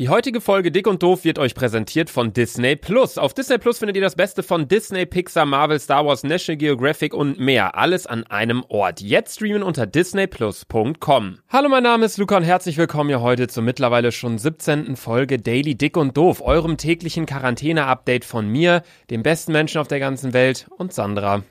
Die 0.00 0.08
heutige 0.08 0.40
Folge 0.40 0.72
Dick 0.72 0.86
und 0.86 1.02
Doof 1.02 1.24
wird 1.24 1.38
euch 1.38 1.54
präsentiert 1.54 2.08
von 2.08 2.32
Disney 2.32 2.74
Plus. 2.74 3.18
Auf 3.18 3.34
Disney 3.34 3.58
Plus 3.58 3.80
findet 3.80 3.96
ihr 3.96 4.02
das 4.02 4.16
Beste 4.16 4.42
von 4.42 4.66
Disney, 4.66 5.04
Pixar, 5.04 5.44
Marvel, 5.44 5.78
Star 5.78 6.06
Wars, 6.06 6.22
National 6.22 6.56
Geographic 6.56 7.12
und 7.12 7.38
mehr. 7.38 7.76
Alles 7.76 8.06
an 8.06 8.24
einem 8.24 8.64
Ort. 8.70 9.02
Jetzt 9.02 9.34
streamen 9.34 9.62
unter 9.62 9.86
disneyplus.com. 9.86 11.40
Hallo, 11.50 11.68
mein 11.68 11.82
Name 11.82 12.06
ist 12.06 12.16
Luca 12.16 12.38
und 12.38 12.44
herzlich 12.44 12.78
willkommen 12.78 13.10
hier 13.10 13.20
heute 13.20 13.46
zur 13.48 13.62
mittlerweile 13.62 14.10
schon 14.10 14.38
17. 14.38 14.96
Folge 14.96 15.38
Daily 15.38 15.74
Dick 15.74 15.98
und 15.98 16.16
Doof, 16.16 16.40
eurem 16.40 16.78
täglichen 16.78 17.26
Quarantäne-Update 17.26 18.24
von 18.24 18.48
mir, 18.48 18.82
dem 19.10 19.22
besten 19.22 19.52
Menschen 19.52 19.82
auf 19.82 19.88
der 19.88 20.00
ganzen 20.00 20.32
Welt 20.32 20.66
und 20.78 20.94
Sandra. 20.94 21.42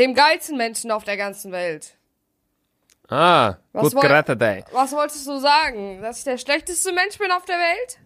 Dem 0.00 0.14
geilsten 0.14 0.56
Menschen 0.56 0.90
auf 0.90 1.04
der 1.04 1.16
ganzen 1.16 1.52
Welt. 1.52 1.94
Ah, 3.14 3.58
Was 3.72 3.92
gut 3.94 4.02
gerade 4.02 4.36
day. 4.36 4.64
Was 4.72 4.92
wolltest 4.92 5.26
du 5.26 5.38
sagen? 5.38 6.02
Dass 6.02 6.18
ich 6.18 6.24
der 6.24 6.36
schlechteste 6.36 6.92
Mensch 6.92 7.16
bin 7.18 7.30
auf 7.30 7.44
der 7.44 7.56
Welt? 7.56 7.98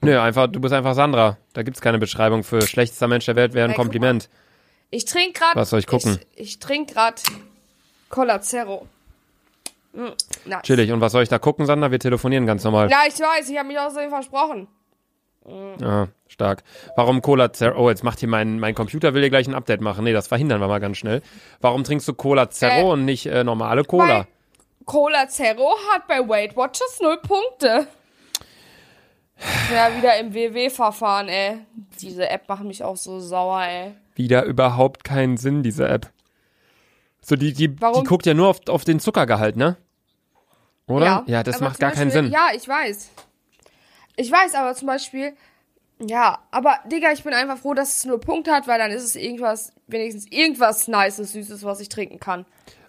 Nö, 0.00 0.18
einfach, 0.18 0.46
du 0.46 0.58
bist 0.60 0.72
einfach 0.72 0.94
Sandra. 0.94 1.36
Da 1.52 1.62
gibt's 1.62 1.80
keine 1.82 1.98
Beschreibung 1.98 2.42
für 2.42 2.62
schlechtester 2.62 3.08
Mensch 3.08 3.26
der 3.26 3.36
Welt, 3.36 3.52
wäre 3.52 3.64
ein 3.66 3.70
Hey, 3.70 3.76
Kompliment. 3.76 4.30
Ich 4.90 5.04
trinke 5.04 5.38
gerade. 5.40 5.56
Was 5.60 5.70
soll 5.70 5.80
ich 5.80 5.86
gucken? 5.86 6.18
Ich, 6.34 6.40
ich 6.42 6.58
trinke 6.60 6.94
gerade 6.94 7.20
Cola 8.08 8.40
Zero. 8.40 8.86
Mm, 9.92 10.04
nice. 10.46 10.62
Chillig. 10.62 10.92
Und 10.92 11.00
was 11.00 11.12
soll 11.12 11.22
ich 11.22 11.28
da 11.28 11.38
gucken, 11.38 11.66
Sandra? 11.66 11.90
Wir 11.90 11.98
telefonieren 11.98 12.46
ganz 12.46 12.64
normal. 12.64 12.90
Ja, 12.90 13.00
ich 13.06 13.18
weiß, 13.18 13.48
ich 13.50 13.58
habe 13.58 13.68
mich 13.68 13.78
außerdem 13.78 14.08
versprochen. 14.10 14.68
Ah, 15.82 16.08
stark. 16.28 16.62
Warum 16.96 17.22
Cola 17.22 17.52
Zero? 17.52 17.78
Oh, 17.78 17.88
jetzt 17.88 18.02
macht 18.02 18.18
hier 18.20 18.28
mein, 18.28 18.58
mein 18.58 18.74
Computer, 18.74 19.14
will 19.14 19.20
hier 19.22 19.30
gleich 19.30 19.46
ein 19.46 19.54
Update 19.54 19.80
machen. 19.80 20.04
Nee, 20.04 20.12
das 20.12 20.26
verhindern 20.28 20.60
wir 20.60 20.68
mal 20.68 20.80
ganz 20.80 20.96
schnell. 20.96 21.22
Warum 21.60 21.84
trinkst 21.84 22.08
du 22.08 22.14
Cola 22.14 22.50
Zero 22.50 22.88
Äh, 22.90 22.92
und 22.92 23.04
nicht 23.04 23.26
äh, 23.26 23.44
normale 23.44 23.84
Cola? 23.84 24.26
Cola 24.84 25.28
Zero 25.28 25.74
hat 25.92 26.06
bei 26.08 26.18
Weight 26.28 26.56
Watchers 26.56 26.98
null 27.00 27.18
Punkte. 27.18 27.86
Ja, 29.72 29.94
wieder 29.96 30.18
im 30.18 30.32
WW-Verfahren, 30.32 31.28
ey. 31.28 31.58
Diese 32.00 32.28
App 32.30 32.48
macht 32.48 32.64
mich 32.64 32.82
auch 32.82 32.96
so 32.96 33.20
sauer, 33.20 33.62
ey. 33.62 33.92
Wieder 34.14 34.44
überhaupt 34.44 35.04
keinen 35.04 35.36
Sinn, 35.36 35.62
diese 35.62 35.86
App. 35.88 36.10
So, 37.20 37.36
die, 37.36 37.52
die, 37.52 37.68
die 37.68 37.80
Warum? 37.82 38.04
guckt 38.04 38.24
ja 38.24 38.32
nur 38.34 38.48
auf, 38.48 38.60
auf 38.68 38.84
den 38.84 38.98
Zuckergehalt, 38.98 39.56
ne? 39.56 39.76
Oder? 40.86 41.24
Ja, 41.26 41.42
das 41.42 41.56
aber 41.56 41.66
macht 41.66 41.80
gar 41.80 41.90
keinen 41.90 42.08
Beispiel- 42.08 42.22
Sinn. 42.24 42.32
Ja, 42.32 42.48
ich 42.54 42.66
weiß. 42.66 43.10
Ich 44.16 44.30
weiß, 44.32 44.54
aber 44.54 44.74
zum 44.74 44.86
Beispiel, 44.86 45.34
ja, 46.00 46.38
aber 46.50 46.78
Digga, 46.90 47.12
ich 47.12 47.22
bin 47.24 47.32
einfach 47.34 47.58
froh, 47.58 47.74
dass 47.74 47.98
es 47.98 48.04
nur 48.04 48.20
Punkte 48.20 48.52
hat, 48.52 48.66
weil 48.66 48.78
dann 48.78 48.90
ist 48.90 49.02
es 49.04 49.16
irgendwas, 49.16 49.72
wenigstens 49.86 50.26
irgendwas 50.30 50.88
Nices, 50.88 51.32
Süßes, 51.32 51.64
was 51.64 51.80
ich 51.80 51.88
trinken 51.88 52.18
kann. 52.20 52.46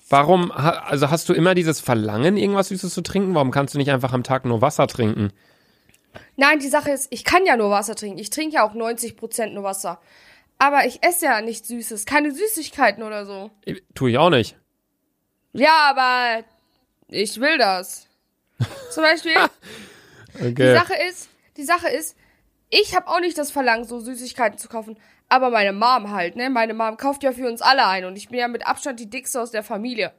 Warum, 0.10 0.52
also 0.54 1.10
hast 1.10 1.28
du 1.28 1.34
immer 1.34 1.54
dieses 1.54 1.82
Verlangen, 1.82 2.38
irgendwas 2.38 2.70
Süßes 2.70 2.94
zu 2.94 3.02
trinken? 3.02 3.36
Warum 3.36 3.52
kannst 3.52 3.74
du 3.74 3.78
nicht 3.78 3.92
einfach 3.92 4.14
am 4.14 4.24
Tag 4.24 4.46
nur 4.46 4.62
Wasser 4.62 4.88
trinken? 4.88 5.34
Nein, 6.38 6.60
die 6.60 6.70
Sache 6.70 6.92
ist, 6.92 7.08
ich 7.12 7.26
kann 7.26 7.46
ja 7.46 7.58
nur 7.58 7.70
Wasser 7.70 7.94
trinken. 7.96 8.18
Ich 8.20 8.30
trinke 8.30 8.56
ja 8.56 8.66
auch 8.68 8.74
90% 8.74 9.48
nur 9.48 9.64
Wasser. 9.64 10.00
Aber 10.60 10.86
ich 10.86 11.04
esse 11.04 11.26
ja 11.26 11.42
nichts 11.42 11.68
Süßes, 11.68 12.06
keine 12.06 12.32
Süßigkeiten 12.32 13.04
oder 13.04 13.26
so. 13.26 13.52
Ich- 13.66 13.84
Tu 13.96 14.08
ich 14.08 14.18
auch 14.18 14.30
nicht. 14.30 14.58
Ja, 15.54 15.90
aber 15.90 16.44
ich 17.10 17.40
will 17.40 17.58
das. 17.58 18.08
Zum 18.92 19.04
Beispiel, 19.04 19.34
die 20.40 20.48
Okay. 20.52 20.74
Sache 20.74 20.94
ist, 21.10 21.30
die 21.58 21.64
Sache 21.64 21.90
ist, 21.90 22.16
ich 22.70 22.96
habe 22.96 23.08
auch 23.08 23.20
nicht 23.20 23.38
das 23.38 23.52
Verlangen, 23.52 23.86
so 23.86 24.00
Süßigkeiten 24.00 24.58
zu 24.58 24.68
kaufen. 24.68 24.98
Aber 25.30 25.50
meine 25.50 25.74
Mom 25.74 26.12
halt, 26.12 26.36
ne? 26.36 26.50
Meine 26.50 26.74
Mom 26.74 26.98
kauft 26.98 27.24
ja 27.24 27.32
für 27.32 27.48
uns 27.48 27.62
alle 27.62 27.86
ein 27.88 28.06
und 28.06 28.16
ich 28.18 28.30
bin 28.30 28.40
ja 28.40 28.48
mit 28.48 28.66
Abstand 28.66 29.00
die 29.00 29.10
dickste 29.10 29.42
aus 29.42 29.52
der 29.52 29.64
Familie. 29.64 30.14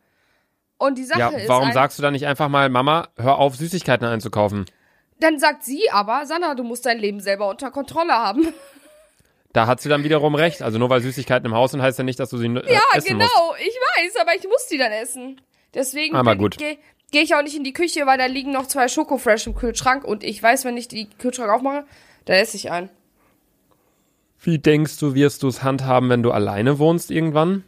Und 0.77 0.97
die 0.99 1.05
Sache 1.05 1.21
Ja, 1.21 1.29
ist, 1.31 1.49
warum 1.49 1.69
ein- 1.69 1.73
sagst 1.75 1.99
du 1.99 2.03
dann 2.03 2.13
nicht 2.13 2.27
einfach 2.27 2.49
mal, 2.49 2.69
Mama, 2.69 3.09
hör 3.17 3.39
auf, 3.39 3.57
Süßigkeiten 3.57 4.07
einzukaufen? 4.07 4.67
dann 5.21 5.41
sagt 5.41 5.65
sie 5.65 5.91
aber, 5.91 6.27
Sandra, 6.27 6.55
du 6.55 6.63
musst 6.63 6.87
dein 6.87 6.99
Leben 7.01 7.19
selber 7.21 7.49
unter 7.49 7.71
Kontrolle 7.71 8.13
haben. 8.13 8.47
Da 9.55 9.67
hat 9.67 9.81
sie 9.81 9.89
dann 9.89 10.05
wiederum 10.05 10.35
recht. 10.35 10.61
Also 10.63 10.79
nur 10.79 10.91
weil 10.91 11.01
Süßigkeiten 11.01 11.47
im 11.47 11.55
Haus 11.55 11.71
sind, 11.71 11.81
heißt 11.81 11.97
ja 11.99 12.05
nicht, 12.05 12.21
dass 12.21 12.29
du 12.29 12.37
sie 12.37 12.47
äh, 12.47 12.73
Ja, 12.73 12.81
essen 12.95 13.09
genau, 13.19 13.25
musst. 13.49 13.61
ich 13.61 13.75
weiß, 13.97 14.17
aber 14.21 14.35
ich 14.37 14.45
muss 14.45 14.67
die 14.67 14.77
dann 14.77 14.93
essen. 14.93 15.41
Deswegen 15.73 16.15
Aber 16.17 16.37
gut. 16.37 16.59
Gehe 17.11 17.21
geh 17.21 17.25
ich 17.25 17.35
auch 17.35 17.43
nicht 17.43 17.57
in 17.57 17.65
die 17.65 17.73
Küche, 17.73 18.07
weil 18.07 18.19
da 18.19 18.27
liegen 18.27 18.53
noch 18.53 18.67
zwei 18.67 18.89
Schokofresh 18.89 19.47
im 19.47 19.55
Kühlschrank 19.55 20.05
und 20.05 20.25
ich 20.25 20.43
weiß, 20.43 20.65
wenn 20.65 20.77
ich 20.77 20.89
die 20.89 21.09
Kühlschrank 21.09 21.51
aufmache, 21.51 21.85
dann 22.25 22.37
esse 22.37 22.57
ich 22.57 22.71
einen. 22.71 22.91
Wie 24.41 24.59
denkst 24.59 24.99
du, 24.99 25.15
wirst 25.15 25.43
du 25.43 25.49
es 25.49 25.63
handhaben, 25.63 26.11
wenn 26.11 26.23
du 26.23 26.31
alleine 26.31 26.79
wohnst 26.79 27.11
irgendwann? 27.11 27.65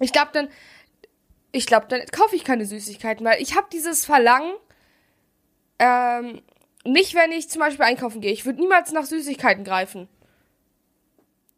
Ich 0.00 0.12
glaube 0.12 0.30
dann, 0.32 0.48
ich 1.52 1.66
glaube 1.66 1.86
dann 1.88 2.04
kaufe 2.06 2.34
ich 2.34 2.44
keine 2.44 2.64
Süßigkeiten, 2.64 3.24
weil 3.24 3.40
ich 3.40 3.56
habe 3.56 3.68
dieses 3.72 4.04
Verlangen, 4.04 4.52
ähm, 5.78 6.40
nicht 6.84 7.14
wenn 7.14 7.32
ich 7.32 7.48
zum 7.48 7.60
Beispiel 7.60 7.84
einkaufen 7.84 8.20
gehe. 8.20 8.32
Ich 8.32 8.46
würde 8.46 8.60
niemals 8.60 8.92
nach 8.92 9.04
Süßigkeiten 9.04 9.64
greifen. 9.64 10.08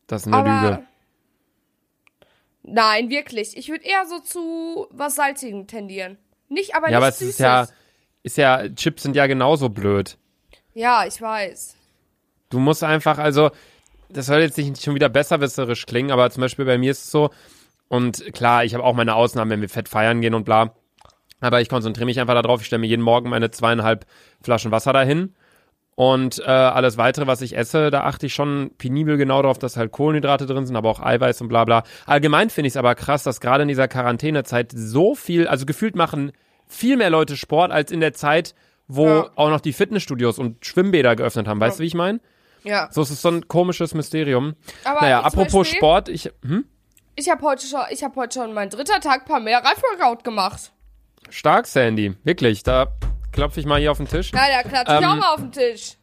Das 0.09 0.23
ist 0.23 0.33
eine 0.33 0.37
aber 0.37 0.71
Lüge. 0.71 0.87
nein, 2.65 3.09
wirklich. 3.09 3.57
Ich 3.57 3.69
würde 3.69 3.85
eher 3.85 4.05
so 4.07 4.19
zu 4.19 4.89
was 4.91 5.15
Salzigem 5.15 5.67
tendieren. 5.69 6.19
Nicht, 6.53 6.75
aber 6.75 6.91
Ja, 6.91 6.99
aber 6.99 7.09
es 7.09 7.19
Süßes. 7.19 7.35
ist 7.35 7.41
ja, 7.41 7.67
ist 8.23 8.37
ja, 8.37 8.69
Chips 8.69 9.03
sind 9.03 9.17
ja 9.17 9.27
genauso 9.27 9.69
blöd. 9.69 10.19
ja, 10.75 11.05
ich 11.07 11.21
weiß. 11.21 11.77
Du 12.51 12.59
musst 12.59 12.85
einfach, 12.85 13.17
also, 13.19 13.51
das 14.11 14.27
soll 14.27 14.41
jetzt 14.41 14.59
nicht 14.59 14.83
schon 14.83 14.95
wieder 14.95 15.09
besserwisserisch 15.09 15.87
klingen, 15.87 16.11
aber 16.11 16.31
zum 16.31 16.43
Beispiel 16.43 16.67
bei 16.67 16.77
mir 16.77 16.91
ist 16.91 17.05
es 17.05 17.11
so, 17.11 17.31
und 17.89 18.33
klar, 18.35 18.65
ich 18.65 18.75
habe 18.75 18.85
auch 18.85 18.95
meine 18.95 19.15
Ausnahmen, 19.15 19.51
wenn 19.51 19.61
wir 19.63 19.69
fett 19.71 19.89
feiern 19.89 20.21
gehen 20.21 20.35
und 20.35 20.45
bla. 20.45 20.75
Aber 21.41 21.61
ich 21.61 21.69
konzentriere 21.69 22.07
mich 22.07 22.21
einfach 22.21 22.41
darauf, 22.41 22.61
ich 22.61 22.67
stelle 22.67 22.81
mir 22.81 22.87
jeden 22.87 23.03
Morgen 23.03 23.29
meine 23.31 23.51
zweieinhalb 23.51 24.07
Flaschen 24.43 24.71
Wasser 24.71 24.93
dahin. 24.93 25.35
Und 25.95 26.39
äh, 26.39 26.45
alles 26.45 26.97
weitere, 26.97 27.27
was 27.27 27.43
ich 27.43 27.57
esse, 27.57 27.91
da 27.91 28.05
achte 28.05 28.27
ich 28.27 28.35
schon 28.35 28.71
penibel 28.79 29.19
genau 29.19 29.43
darauf, 29.43 29.59
dass 29.59 29.77
halt 29.77 29.93
Kohlenhydrate 29.93 30.47
drin 30.47 30.65
sind, 30.67 30.75
aber 30.77 30.89
auch 30.89 31.01
Eiweiß 31.01 31.41
und 31.43 31.49
bla 31.49 31.65
bla. 31.65 31.83
Allgemein 32.07 32.49
finde 32.49 32.69
ich 32.69 32.73
es 32.73 32.77
aber 32.79 32.95
krass, 32.95 33.23
dass 33.25 33.41
gerade 33.41 33.63
in 33.63 33.69
dieser 33.69 33.89
Quarantänezeit 33.89 34.73
so 34.75 35.15
viel, 35.15 35.47
also 35.47 35.67
gefühlt 35.67 35.95
machen 35.95 36.33
viel 36.67 36.97
mehr 36.97 37.11
Leute 37.11 37.37
Sport 37.37 37.71
als 37.73 37.91
in 37.93 38.01
der 38.01 38.15
Zeit, 38.15 38.55
wo 38.89 39.07
Ja. 39.07 39.31
auch 39.37 39.51
noch 39.51 39.61
die 39.61 39.75
Fitnessstudios 39.75 40.39
und 40.39 40.65
Schwimmbäder 40.65 41.15
geöffnet 41.15 41.47
haben. 41.47 41.61
Weißt 41.61 41.79
du, 41.79 41.83
wie 41.83 41.87
ich 41.89 41.95
meine? 41.95 42.21
Ja. 42.65 42.89
So, 42.91 43.03
es 43.03 43.11
ist 43.11 43.21
so 43.21 43.29
ein 43.29 43.47
komisches 43.49 43.93
Mysterium. 43.93 44.55
Aber 44.85 45.03
naja, 45.03 45.21
apropos 45.21 45.53
Beispiel- 45.53 45.77
Sport, 45.79 46.09
ich, 46.09 46.31
hm? 46.43 46.65
Ich 47.17 47.29
habe 47.29 47.43
heute 47.43 47.67
schon, 47.67 47.81
ich 47.91 48.03
habe 48.03 48.17
heute 48.17 48.41
schon 48.41 48.55
mein 48.55 48.71
dritter 48.71 48.99
Tag 49.01 49.27
paar 49.27 49.41
mehr 49.41 49.59
Reifworkout 49.63 50.25
gemacht. 50.25 50.73
Stark, 51.29 51.67
Sandy. 51.67 52.15
Wirklich, 52.25 52.63
da 52.63 52.87
klopfe 53.33 53.61
ich 53.61 53.67
mal 53.67 53.81
hier 53.81 53.91
auf 53.91 53.99
den 53.99 54.09
Tisch. 54.09 54.31
Na, 54.33 54.41
da 54.49 54.63
klatsche 54.69 54.95
ich 54.95 55.03
Ähm, 55.03 55.09
auch 55.11 55.17
mal 55.17 55.35
auf 55.35 55.41
den 55.41 55.53
Tisch. 55.53 55.97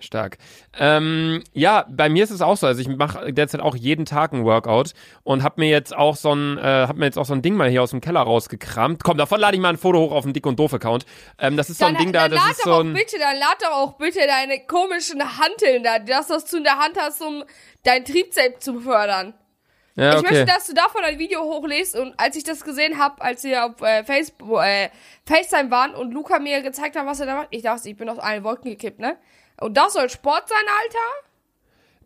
Stark. 0.00 0.36
Ähm, 0.78 1.42
ja, 1.54 1.86
bei 1.88 2.10
mir 2.10 2.24
ist 2.24 2.30
es 2.30 2.42
auch 2.42 2.58
so. 2.58 2.66
Also 2.66 2.78
ich 2.82 2.88
mache 2.88 3.32
derzeit 3.32 3.62
auch 3.62 3.74
jeden 3.74 4.04
Tag 4.04 4.34
ein 4.34 4.44
Workout 4.44 4.90
und 5.22 5.42
hab 5.42 5.56
mir 5.56 5.68
jetzt 5.70 5.96
auch 5.96 6.14
so 6.16 6.34
ein, 6.34 6.58
äh, 6.58 6.62
hab 6.62 6.96
mir 6.96 7.06
jetzt 7.06 7.16
auch 7.18 7.24
so 7.24 7.32
ein 7.32 7.40
Ding 7.40 7.54
mal 7.54 7.70
hier 7.70 7.82
aus 7.82 7.90
dem 7.90 8.02
Keller 8.02 8.20
rausgekramt. 8.20 9.02
Komm, 9.02 9.16
davon 9.16 9.40
lade 9.40 9.56
ich 9.56 9.62
mal 9.62 9.70
ein 9.70 9.78
Foto 9.78 10.00
hoch 10.00 10.12
auf 10.12 10.24
den 10.24 10.34
Dick 10.34 10.44
und 10.46 10.58
Doof 10.58 10.74
Account. 10.74 11.06
Ähm, 11.38 11.56
das 11.56 11.70
ist 11.70 11.78
so 11.78 11.86
ein 11.86 11.94
Dann, 11.94 12.02
Ding 12.02 12.12
da, 12.12 12.28
dann 12.28 12.32
das 12.32 12.40
lad 12.42 12.50
ist 12.50 12.60
doch 12.60 12.64
so 12.64 12.72
auch 12.72 12.80
ein. 12.80 12.92
bitte, 12.92 13.18
dann 13.18 13.36
lad 13.38 13.56
doch 13.62 13.70
auch 13.72 13.92
bitte 13.96 14.18
deine 14.26 14.60
komischen 14.66 15.22
Hanteln 15.38 15.82
da, 15.82 15.98
das, 15.98 16.28
was 16.28 16.44
du 16.50 16.58
in 16.58 16.64
der 16.64 16.78
Hand 16.78 16.98
hast, 17.00 17.22
um 17.22 17.42
dein 17.84 18.04
Triebzelt 18.04 18.62
zu 18.62 18.80
fördern. 18.80 19.32
Ja, 19.96 20.16
Ich 20.16 20.22
möchte, 20.22 20.42
okay. 20.42 20.52
dass 20.52 20.66
du 20.66 20.74
davon 20.74 21.04
ein 21.04 21.18
Video 21.18 21.42
hochlädst 21.42 21.96
und 21.96 22.14
als 22.16 22.36
ich 22.36 22.42
das 22.42 22.64
gesehen 22.64 22.98
habe, 22.98 23.22
als 23.22 23.44
wir 23.44 23.64
auf 23.64 23.80
äh, 23.80 24.02
Facebook, 24.02 24.60
äh, 24.62 24.90
FaceTime 25.24 25.70
waren 25.70 25.94
und 25.94 26.12
Luca 26.12 26.40
mir 26.40 26.62
gezeigt 26.62 26.96
hat, 26.96 27.06
was 27.06 27.20
er 27.20 27.26
da 27.26 27.36
macht, 27.36 27.48
ich 27.50 27.62
dachte, 27.62 27.88
ich 27.88 27.96
bin 27.96 28.08
aus 28.08 28.18
allen 28.18 28.42
Wolken 28.42 28.70
gekippt, 28.70 28.98
ne? 28.98 29.16
Und 29.60 29.76
das 29.76 29.92
soll 29.92 30.10
Sport 30.10 30.48
sein, 30.48 30.58
Alter? 30.82 31.28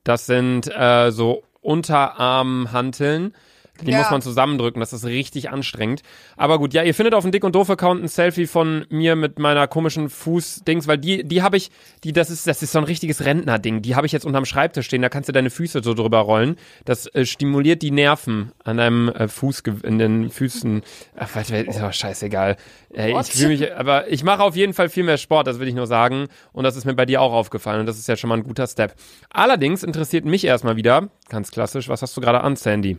Das 0.04 0.26
sind 0.26 0.70
äh, 0.74 1.10
so 1.10 1.44
Unterarmhanteln. 1.62 3.34
Die 3.82 3.90
Ja. 3.90 3.98
muss 3.98 4.10
man 4.10 4.22
zusammendrücken, 4.22 4.80
das 4.80 4.92
ist 4.92 5.04
richtig 5.04 5.50
anstrengend. 5.50 6.02
Aber 6.36 6.58
gut, 6.58 6.74
ja, 6.74 6.82
ihr 6.82 6.94
findet 6.94 7.14
auf 7.14 7.22
dem 7.22 7.32
Dick 7.32 7.44
und 7.44 7.54
Doof 7.54 7.70
Account 7.70 8.02
ein 8.02 8.08
Selfie 8.08 8.46
von 8.46 8.86
mir 8.90 9.16
mit 9.16 9.38
meiner 9.38 9.66
komischen 9.66 10.10
Fußdings, 10.10 10.86
weil 10.86 10.98
die, 10.98 11.24
die 11.24 11.42
habe 11.42 11.56
ich, 11.56 11.70
die, 12.04 12.12
das 12.12 12.30
ist, 12.30 12.46
das 12.46 12.62
ist 12.62 12.72
so 12.72 12.78
ein 12.78 12.84
richtiges 12.84 13.24
Rentnerding. 13.24 13.82
Die 13.82 13.94
habe 13.96 14.06
ich 14.06 14.12
jetzt 14.12 14.24
unterm 14.24 14.44
Schreibtisch 14.44 14.86
stehen, 14.86 15.02
da 15.02 15.08
kannst 15.08 15.28
du 15.28 15.32
deine 15.32 15.50
Füße 15.50 15.82
so 15.82 15.94
drüber 15.94 16.18
rollen. 16.20 16.56
Das 16.84 17.06
äh, 17.14 17.24
stimuliert 17.24 17.82
die 17.82 17.90
Nerven 17.90 18.52
an 18.64 18.78
deinem 18.78 19.08
äh, 19.08 19.28
Fuß, 19.28 19.62
in 19.82 19.98
den 19.98 20.30
Füßen. 20.30 20.82
Ach, 21.16 21.28
was, 21.34 21.50
ist 21.50 21.78
aber 21.80 21.92
scheißegal. 21.92 22.56
What? 22.90 23.28
ich 23.28 23.34
fühle 23.34 23.48
mich, 23.48 23.74
aber 23.74 24.10
ich 24.10 24.24
mache 24.24 24.42
auf 24.42 24.56
jeden 24.56 24.72
Fall 24.72 24.88
viel 24.88 25.04
mehr 25.04 25.18
Sport, 25.18 25.46
das 25.46 25.58
will 25.58 25.68
ich 25.68 25.74
nur 25.74 25.86
sagen. 25.86 26.28
Und 26.52 26.64
das 26.64 26.76
ist 26.76 26.84
mir 26.84 26.94
bei 26.94 27.06
dir 27.06 27.20
auch 27.20 27.32
aufgefallen 27.32 27.80
und 27.80 27.86
das 27.86 27.98
ist 27.98 28.08
ja 28.08 28.16
schon 28.16 28.28
mal 28.28 28.36
ein 28.38 28.44
guter 28.44 28.66
Step. 28.66 28.94
Allerdings 29.30 29.82
interessiert 29.82 30.24
mich 30.24 30.44
erstmal 30.44 30.76
wieder, 30.76 31.08
ganz 31.28 31.50
klassisch, 31.50 31.88
was 31.88 32.02
hast 32.02 32.16
du 32.16 32.20
gerade 32.20 32.40
an, 32.40 32.56
Sandy? 32.56 32.98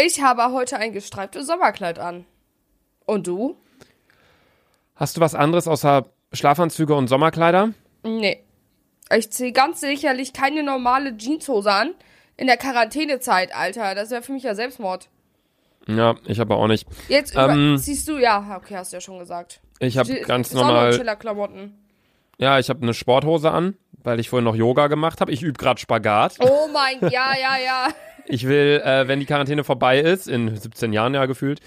Ich 0.00 0.22
habe 0.22 0.52
heute 0.52 0.76
ein 0.76 0.92
gestreiftes 0.92 1.48
Sommerkleid 1.48 1.98
an. 1.98 2.24
Und 3.04 3.26
du? 3.26 3.56
Hast 4.94 5.16
du 5.16 5.20
was 5.20 5.34
anderes 5.34 5.66
außer 5.66 6.06
Schlafanzüge 6.32 6.94
und 6.94 7.08
Sommerkleider? 7.08 7.70
Nee. 8.04 8.44
Ich 9.12 9.32
ziehe 9.32 9.50
ganz 9.50 9.80
sicherlich 9.80 10.32
keine 10.32 10.62
normale 10.62 11.16
Jeanshose 11.16 11.72
an. 11.72 11.94
In 12.36 12.46
der 12.46 12.56
Quarantänezeit, 12.56 13.52
Alter. 13.52 13.96
Das 13.96 14.10
wäre 14.10 14.22
für 14.22 14.30
mich 14.32 14.44
ja 14.44 14.54
Selbstmord. 14.54 15.08
Ja, 15.88 16.14
ich 16.26 16.40
aber 16.40 16.58
auch 16.58 16.68
nicht. 16.68 16.86
Jetzt 17.08 17.34
Ähm, 17.36 17.76
ziehst 17.78 18.06
du, 18.06 18.18
ja, 18.18 18.56
okay, 18.56 18.76
hast 18.76 18.92
du 18.92 18.98
ja 18.98 19.00
schon 19.00 19.18
gesagt. 19.18 19.60
Ich 19.80 19.98
habe 19.98 20.20
ganz 20.20 20.52
normal, 20.52 20.96
Chiller-Klamotten. 20.96 21.76
Ja, 22.36 22.60
ich 22.60 22.70
habe 22.70 22.82
eine 22.82 22.94
Sporthose 22.94 23.50
an, 23.50 23.76
weil 24.04 24.20
ich 24.20 24.28
vorhin 24.28 24.44
noch 24.44 24.54
Yoga 24.54 24.86
gemacht 24.86 25.20
habe. 25.20 25.32
Ich 25.32 25.42
übe 25.42 25.58
gerade 25.58 25.80
Spagat. 25.80 26.36
Oh 26.38 26.68
mein, 26.72 27.00
ja, 27.10 27.32
ja, 27.36 27.56
ja. 27.58 27.88
Ich 28.28 28.46
will, 28.46 28.82
äh, 28.84 29.08
wenn 29.08 29.20
die 29.20 29.26
Quarantäne 29.26 29.64
vorbei 29.64 29.98
ist, 30.00 30.28
in 30.28 30.54
17 30.54 30.92
Jahren 30.92 31.14
ja 31.14 31.26
gefühlt, 31.26 31.60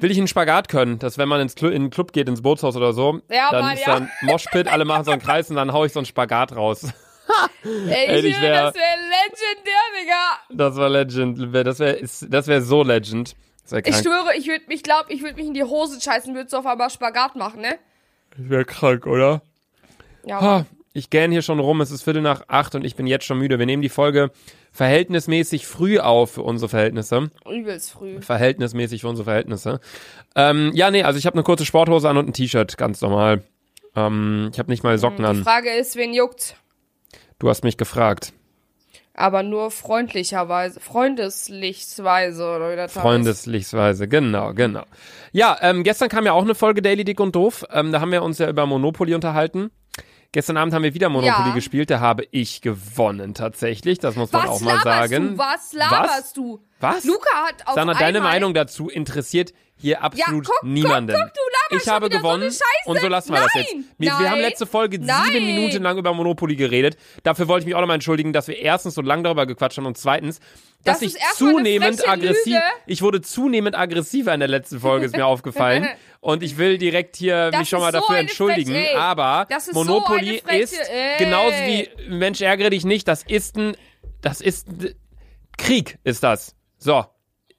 will 0.00 0.10
ich 0.10 0.18
einen 0.18 0.28
Spagat 0.28 0.68
können, 0.68 0.98
dass 0.98 1.18
wenn 1.18 1.28
man 1.28 1.40
ins 1.40 1.54
Clu 1.56 1.68
in 1.68 1.82
den 1.82 1.90
Club 1.90 2.12
geht, 2.12 2.28
ins 2.28 2.40
Bootshaus 2.42 2.76
oder 2.76 2.92
so, 2.92 3.20
Ja, 3.30 3.50
dann 3.50 3.64
Mann, 3.64 3.74
ist 3.74 3.86
ja. 3.86 3.94
dann 3.94 4.10
Moshpit, 4.22 4.68
alle 4.68 4.84
machen 4.84 5.04
so 5.04 5.10
einen 5.10 5.20
Kreis 5.22 5.50
und 5.50 5.56
dann 5.56 5.72
hau 5.72 5.84
ich 5.84 5.92
so 5.92 5.98
einen 5.98 6.06
Spagat 6.06 6.54
raus. 6.54 6.84
Ey, 7.64 8.18
ich 8.20 8.24
ich 8.26 8.40
wär- 8.40 8.64
das 8.64 8.74
wäre 8.74 8.96
legendär, 9.08 9.74
Digga. 10.02 10.38
Das 10.50 10.76
war 10.76 10.88
legend. 10.90 11.38
Das 11.66 11.78
wäre 11.78 12.00
das 12.28 12.46
wär 12.46 12.62
so 12.62 12.82
legend. 12.82 13.34
Wär 13.70 13.86
Ich 13.86 13.96
schwöre, 13.96 14.36
ich 14.36 14.46
würde 14.46 14.64
mich, 14.68 14.82
glaub, 14.82 15.06
ich 15.08 15.22
würde 15.22 15.36
mich 15.36 15.46
in 15.46 15.54
die 15.54 15.64
Hose 15.64 15.98
scheißen, 16.00 16.34
würde 16.34 16.50
so 16.50 16.58
auf 16.58 16.66
einmal 16.66 16.90
Spagat 16.90 17.34
machen, 17.34 17.62
ne? 17.62 17.78
Das 18.36 18.50
wäre 18.50 18.64
krank, 18.66 19.06
oder? 19.06 19.40
Ja, 20.26 20.40
Ha, 20.40 20.66
ich 20.92 21.08
gähn 21.08 21.30
hier 21.32 21.40
schon 21.42 21.60
rum, 21.60 21.80
es 21.80 21.90
ist 21.90 22.02
Viertel 22.02 22.20
nach 22.22 22.42
acht 22.48 22.74
und 22.74 22.84
ich 22.84 22.94
bin 22.94 23.06
jetzt 23.06 23.24
schon 23.24 23.38
müde. 23.38 23.58
Wir 23.58 23.66
nehmen 23.66 23.82
die 23.82 23.88
Folge 23.88 24.30
verhältnismäßig 24.74 25.66
früh 25.66 26.00
auf 26.00 26.32
für 26.32 26.42
unsere 26.42 26.68
Verhältnisse. 26.68 27.30
übelst 27.48 27.92
früh. 27.92 28.20
Verhältnismäßig 28.20 29.02
für 29.02 29.08
unsere 29.08 29.24
Verhältnisse. 29.24 29.80
Ähm, 30.34 30.72
ja, 30.74 30.90
nee, 30.90 31.04
also 31.04 31.18
ich 31.18 31.26
habe 31.26 31.34
eine 31.34 31.44
kurze 31.44 31.64
Sporthose 31.64 32.08
an 32.08 32.16
und 32.16 32.28
ein 32.28 32.32
T-Shirt, 32.32 32.76
ganz 32.76 33.00
normal. 33.00 33.42
Ähm, 33.94 34.50
ich 34.52 34.58
habe 34.58 34.70
nicht 34.70 34.82
mal 34.82 34.98
Socken 34.98 35.18
Die 35.18 35.24
an. 35.24 35.44
Frage 35.44 35.70
ist, 35.70 35.94
wen 35.94 36.12
juckt's? 36.12 36.56
Du 37.38 37.48
hast 37.48 37.62
mich 37.62 37.76
gefragt. 37.76 38.32
Aber 39.16 39.44
nur 39.44 39.70
freundlicherweise, 39.70 40.80
freundeslichsweise, 40.80 42.44
oder 42.44 42.72
wie 42.72 42.76
das. 42.76 42.92
Freundeslichsweise, 42.92 44.08
genau, 44.08 44.54
genau. 44.54 44.82
Ja, 45.30 45.56
ähm, 45.60 45.84
gestern 45.84 46.08
kam 46.08 46.26
ja 46.26 46.32
auch 46.32 46.42
eine 46.42 46.56
Folge 46.56 46.82
Daily 46.82 47.04
Dick 47.04 47.20
und 47.20 47.36
Doof. 47.36 47.64
Ähm, 47.72 47.92
da 47.92 48.00
haben 48.00 48.10
wir 48.10 48.24
uns 48.24 48.38
ja 48.38 48.48
über 48.48 48.66
Monopoly 48.66 49.14
unterhalten. 49.14 49.70
Gestern 50.34 50.56
Abend 50.56 50.74
haben 50.74 50.82
wir 50.82 50.94
wieder 50.94 51.08
Monopoly 51.10 51.48
Ja. 51.50 51.54
gespielt. 51.54 51.90
Da 51.90 52.00
habe 52.00 52.26
ich 52.32 52.60
gewonnen, 52.60 53.34
tatsächlich. 53.34 54.00
Das 54.00 54.16
muss 54.16 54.32
man 54.32 54.42
Was 54.42 54.50
auch 54.50 54.60
mal 54.62 54.80
sagen. 54.82 55.28
du? 55.30 55.38
Was 55.38 55.72
laberst 55.72 56.36
du? 56.36 56.60
Was? 56.80 57.04
Luca 57.04 57.30
hat 57.46 57.66
auf 57.68 57.74
Sandra, 57.76 57.94
deine 57.94 58.20
Meinung 58.20 58.52
dazu 58.52 58.88
interessiert 58.88 59.52
hier 59.76 60.02
absolut 60.02 60.44
guck, 60.46 60.56
guck, 60.60 60.68
niemanden. 60.68 61.12
guck, 61.16 61.20
laberst 61.70 61.86
ich 61.86 61.92
habe 61.92 62.06
so 62.06 62.10
gewonnen 62.18 62.44
Scheiße. 62.50 62.60
und 62.86 63.00
so 63.00 63.06
lassen 63.08 63.32
wir 63.32 63.40
das 63.42 63.54
Nein, 63.54 63.64
jetzt. 63.64 63.74
Wir, 63.74 63.86
wir 63.98 64.12
nein, 64.12 64.30
haben 64.30 64.40
letzte 64.40 64.66
Folge 64.66 64.98
nein. 64.98 65.30
sieben 65.32 65.46
Minuten 65.46 65.82
lang 65.82 65.98
über 65.98 66.12
Monopoly 66.12 66.56
geredet. 66.56 66.96
Dafür 67.22 67.46
wollte 67.48 67.62
ich 67.62 67.66
mich 67.66 67.74
auch 67.76 67.80
nochmal 67.80 67.94
entschuldigen, 67.96 68.32
dass 68.32 68.48
wir 68.48 68.58
erstens 68.58 68.94
so 68.94 69.02
lang 69.02 69.22
darüber 69.24 69.46
gequatscht 69.46 69.78
haben 69.78 69.86
und 69.86 69.96
zweitens, 69.98 70.40
dass 70.84 71.00
Das 71.00 71.14
ich 71.14 71.16
zunehmend 71.34 72.06
aggressiv, 72.08 72.46
Lüge. 72.54 72.62
ich 72.86 73.02
wurde 73.02 73.20
zunehmend 73.22 73.76
aggressiver 73.76 74.34
in 74.34 74.40
der 74.40 74.48
letzten 74.48 74.80
Folge, 74.80 75.06
ist 75.06 75.16
mir 75.16 75.26
aufgefallen. 75.26 75.88
Und 76.24 76.42
ich 76.42 76.56
will 76.56 76.78
direkt 76.78 77.16
hier 77.16 77.50
Das 77.50 77.60
mich 77.60 77.68
schon 77.68 77.80
mal 77.80 77.92
so 77.92 78.00
dafür 78.00 78.16
entschuldigen. 78.16 78.74
Ey, 78.74 78.94
aber 78.96 79.46
ist 79.58 79.66
so 79.66 79.72
Monopoly 79.74 80.40
Freche- 80.42 80.62
ist 80.62 80.90
genauso 81.18 81.54
wie 81.66 81.86
Mensch 82.08 82.40
ärgere 82.40 82.70
dich 82.70 82.86
nicht, 82.86 83.06
das 83.06 83.22
ist 83.24 83.56
ein, 83.58 83.76
das 84.22 84.40
ist 84.40 84.66
ein 84.68 84.94
Krieg, 85.58 85.98
ist 86.02 86.22
das. 86.22 86.56
So. 86.78 87.04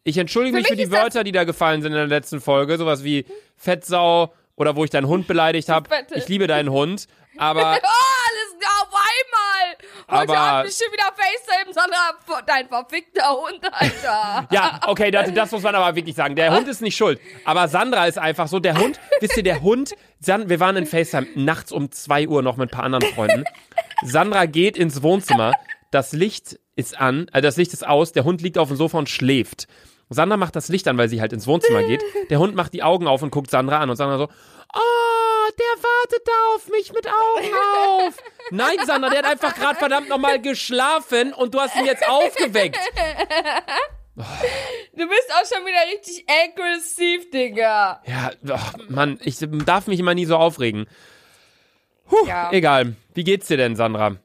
Ich 0.04 0.18
entschuldige 0.18 0.54
Für 0.58 0.62
mich 0.62 0.68
für 0.68 0.74
mich 0.74 0.78
die 0.80 0.84
ist 0.86 0.92
das- 0.94 1.00
Wörter, 1.00 1.24
die 1.24 1.32
da 1.32 1.44
gefallen 1.44 1.84
sind 1.84 1.92
in 1.92 1.98
der 2.00 2.08
letzten 2.08 2.42
Folge. 2.42 2.78
Sowas 2.80 3.04
wie 3.04 3.26
Fettsau 3.56 4.34
oder 4.56 4.76
wo 4.76 4.84
ich 4.84 4.90
deinen 4.90 5.08
Hund 5.08 5.28
beleidigt 5.28 5.70
habe. 5.70 5.88
Ich 6.16 6.28
liebe 6.28 6.48
deinen 6.48 6.70
Hund. 6.72 7.06
Aber 7.38 7.62
Oh, 7.62 7.66
alles 7.66 8.60
klar, 8.60 8.82
auf 8.82 8.94
einmal. 8.94 9.78
Heute 10.10 10.40
hat 10.40 10.66
bestimmt 10.66 10.94
wieder 10.94 11.12
FaceTime, 11.16 11.74
Sandra, 11.74 12.42
dein 12.46 12.68
verfickter 12.68 13.30
Hund, 13.32 13.60
Alter. 13.72 14.48
ja, 14.52 14.80
okay, 14.86 15.10
das, 15.10 15.34
das 15.34 15.52
muss 15.52 15.64
man 15.64 15.74
aber 15.74 15.96
wirklich 15.96 16.16
sagen. 16.16 16.36
Der 16.36 16.56
Hund 16.56 16.68
ist 16.68 16.82
nicht 16.82 16.96
schuld. 16.96 17.20
Aber 17.44 17.68
Sandra 17.68 18.06
ist 18.06 18.20
einfach 18.20 18.48
so. 18.48 18.60
Der 18.60 18.78
Hund, 18.78 19.00
wisst 19.20 19.36
ihr, 19.38 19.44
der 19.44 19.62
Hund, 19.62 19.96
wir 20.20 20.60
waren 20.60 20.76
in 20.76 20.86
FaceTime 20.86 21.28
nachts 21.36 21.72
um 21.72 21.92
2 21.92 22.28
Uhr 22.28 22.42
noch 22.44 22.58
mit 22.58 22.70
ein 22.70 22.76
paar 22.76 22.84
anderen 22.84 23.06
Freunden. 23.14 23.46
Sandra 24.04 24.46
geht 24.46 24.78
ins 24.78 25.02
Wohnzimmer. 25.02 25.54
Das 25.92 26.14
Licht 26.14 26.60
ist 26.76 27.00
an, 27.00 27.28
also 27.32 27.48
das 27.48 27.58
Licht 27.58 27.74
ist 27.74 27.88
aus. 27.88 28.12
Der 28.12 28.26
Hund 28.26 28.42
liegt 28.42 28.58
auf 28.58 28.68
dem 28.68 28.78
Sofa 28.78 29.00
und 29.00 29.10
schläft. 29.10 29.68
Sandra 30.10 30.38
macht 30.38 30.56
das 30.56 30.70
Licht 30.70 30.88
an, 30.88 30.98
weil 30.98 31.10
sie 31.10 31.20
halt 31.20 31.34
ins 31.34 31.48
Wohnzimmer 31.48 31.82
geht. 31.84 32.04
Der 32.30 32.38
Hund 32.38 32.56
macht 32.56 32.74
die 32.74 32.84
Augen 32.84 33.08
auf 33.08 33.24
und 33.24 33.32
guckt 33.32 33.50
Sandra 33.50 33.80
an 33.80 33.90
und 33.90 33.96
Sandra 33.96 34.18
so, 34.18 34.30
oh, 34.76 35.50
der 35.58 35.84
wartet 35.84 36.28
da 36.28 36.56
auf 36.56 36.68
mich 36.70 36.92
mit 36.94 37.08
Augen 37.08 37.54
auf. 37.78 38.14
Nein, 38.52 38.78
Sandra, 38.86 39.10
der 39.10 39.20
hat 39.20 39.26
einfach 39.26 39.56
gerade 39.56 39.80
verdammt 39.80 40.10
nochmal 40.10 40.40
geschlafen 40.42 41.34
und 41.34 41.54
du 41.54 41.60
hast 41.60 41.76
ihn 41.76 41.86
jetzt 41.86 42.08
aufgeweckt. 42.08 42.78
Du 44.94 45.08
bist 45.10 45.32
auch 45.34 45.46
schon 45.54 45.66
wieder 45.66 45.82
richtig 45.94 46.26
aggressiv, 46.30 47.30
Digga. 47.32 48.02
Ja, 48.06 48.32
ach, 48.50 48.74
Mann, 48.88 49.20
ich 49.24 49.38
darf 49.42 49.88
mich 49.88 50.00
immer 50.00 50.14
nie 50.16 50.26
so 50.26 50.38
aufregen. 50.38 50.88
Puh, 52.08 52.26
Ja. 52.28 52.50
egal. 52.52 52.96
Wie 53.14 53.24
geht's 53.24 53.48
dir 53.48 53.58
denn, 53.58 53.76
Sandra? 53.76 54.16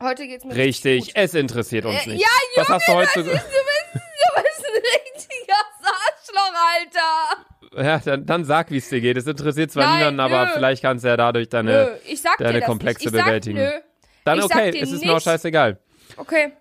Heute 0.00 0.26
geht's 0.26 0.44
mir 0.44 0.54
Richtig, 0.54 1.06
gut. 1.06 1.12
es 1.16 1.34
interessiert 1.34 1.84
uns 1.86 2.06
Äh, 2.06 2.10
nicht. 2.10 2.22
ja, 2.22 2.28
Was 2.62 2.68
hast 2.68 2.86
du 2.86 2.92
Junge, 2.92 3.06
heute 3.06 3.24
das 3.24 3.26
so? 3.26 3.32
ist, 3.32 3.44
du, 3.44 3.48
bist, 3.48 3.94
du 3.94 4.42
bist 4.42 4.66
ein 4.66 4.82
richtiger 5.16 5.62
Arschloch, 5.82 6.54
Alter. 6.74 7.46
Ja, 7.76 7.98
dann, 7.98 8.26
dann 8.26 8.44
sag, 8.44 8.70
wie 8.70 8.78
es 8.78 8.88
dir 8.88 9.00
geht. 9.00 9.16
Es 9.16 9.26
interessiert 9.26 9.70
zwar 9.70 9.84
Nein, 9.84 9.98
niemanden, 9.98 10.20
aber 10.20 10.46
nö. 10.46 10.50
vielleicht 10.54 10.82
kannst 10.82 11.04
du 11.04 11.08
ja 11.08 11.16
dadurch 11.16 11.48
deine. 11.48 11.98
ich 12.06 12.20
sag 12.22 12.38
deine 12.38 12.62
Komplexe. 12.62 13.06
Ich 13.06 13.12
bewältigen. 13.12 13.58
Nö. 13.58 13.70
Dann 14.24 14.38
ich 14.38 14.44
okay, 14.44 14.76
es 14.80 14.90
ist 14.92 15.04
mir 15.04 15.14
auch 15.16 15.20
scheißegal. 15.20 15.78
Okay. 16.16 16.52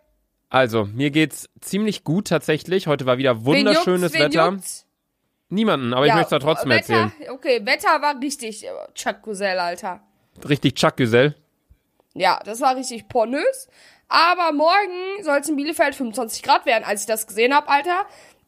Also, 0.50 0.86
mir 0.86 1.12
geht's 1.12 1.50
ziemlich 1.62 2.04
gut 2.04 2.28
tatsächlich. 2.28 2.88
Heute 2.88 3.06
war 3.06 3.18
wieder 3.18 3.38
Wen 3.40 3.46
wunderschönes 3.46 4.14
juckt's? 4.14 4.14
Wen 4.14 4.34
Wetter. 4.34 4.46
juckt's? 4.52 4.86
Niemanden, 5.50 5.94
aber 5.94 6.06
ich 6.06 6.10
Ja, 6.10 6.16
möchte 6.16 6.36
es 6.36 6.42
trotzdem 6.44 6.70
Wetter, 6.70 6.94
erzählen. 6.94 7.30
Okay, 7.32 7.66
Wetter 7.66 8.02
war 8.02 8.20
richtig 8.20 8.66
äh, 8.66 8.70
Chuck 8.94 9.22
Gusell, 9.22 9.60
Alter. 9.60 10.02
Richtig 10.48 10.76
Chuck 10.76 10.98
Güsell. 10.98 11.36
Ja, 12.14 12.40
das 12.44 12.62
war 12.62 12.76
richtig 12.76 13.08
pornös. 13.08 13.68
Aber 14.08 14.52
morgen 14.52 15.24
soll 15.24 15.40
es 15.40 15.50
in 15.50 15.56
Bielefeld 15.56 15.96
25 15.96 16.44
Grad 16.44 16.66
werden, 16.66 16.84
als 16.84 17.02
ich 17.02 17.08
das 17.08 17.28
gesehen 17.28 17.54
habe, 17.54 17.68
Alter. 17.68 18.06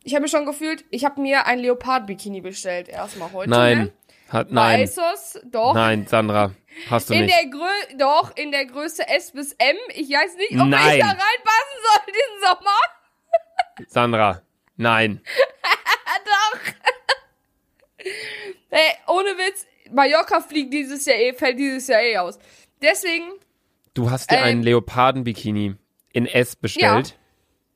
Ich 0.08 0.14
habe 0.16 0.22
mir 0.22 0.30
schon 0.30 0.46
gefühlt, 0.46 0.86
ich 0.90 1.04
habe 1.04 1.20
mir 1.20 1.48
ein 1.48 1.60
Leopard-Bikini 1.60 2.40
bestellt. 2.40 2.88
Erstmal 2.88 3.30
heute. 3.34 3.50
Nein. 3.50 3.78
Ne? 3.78 3.92
Hat, 4.30 4.48
Bei 4.48 4.78
nein. 4.78 4.84
ASOS, 4.84 5.38
doch. 5.52 5.74
Nein, 5.74 6.08
Sandra. 6.08 6.52
Hast 6.90 7.10
du 7.10 7.14
In 7.14 7.26
nicht. 7.26 7.36
der 7.36 7.50
Grö 7.50 7.98
doch, 7.98 8.34
in 8.38 8.52
der 8.52 8.66
Größe 8.68 9.06
S 9.06 9.34
bis 9.34 9.52
M. 9.58 9.76
Ich 9.96 10.10
weiß 10.10 10.36
nicht, 10.38 10.52
ob 10.54 10.68
Nein. 10.70 10.94
ich 10.96 11.00
da 11.02 11.08
reinpassen 11.08 11.78
soll 11.84 12.14
diesen 12.14 12.42
Sommer. 12.48 13.88
Sandra. 13.90 14.42
Nein. 14.78 15.20
Doch. 16.26 16.60
Ey, 18.70 18.92
ohne 19.08 19.30
Witz, 19.38 19.66
Mallorca 19.92 20.40
fliegt 20.40 20.74
dieses 20.74 21.06
Jahr 21.06 21.18
eh, 21.18 21.34
fällt 21.34 21.60
dieses 21.60 21.88
Jahr 21.88 22.02
eh 22.02 22.18
aus. 22.18 22.40
Deswegen, 22.82 23.26
Du 23.94 24.10
hast 24.10 24.32
dir 24.32 24.38
Ähm. 24.38 24.44
einen 24.44 24.64
Leoparden-Bikini 24.64 25.76
in 26.14 26.26
S 26.28 26.56
bestellt. 26.56 27.18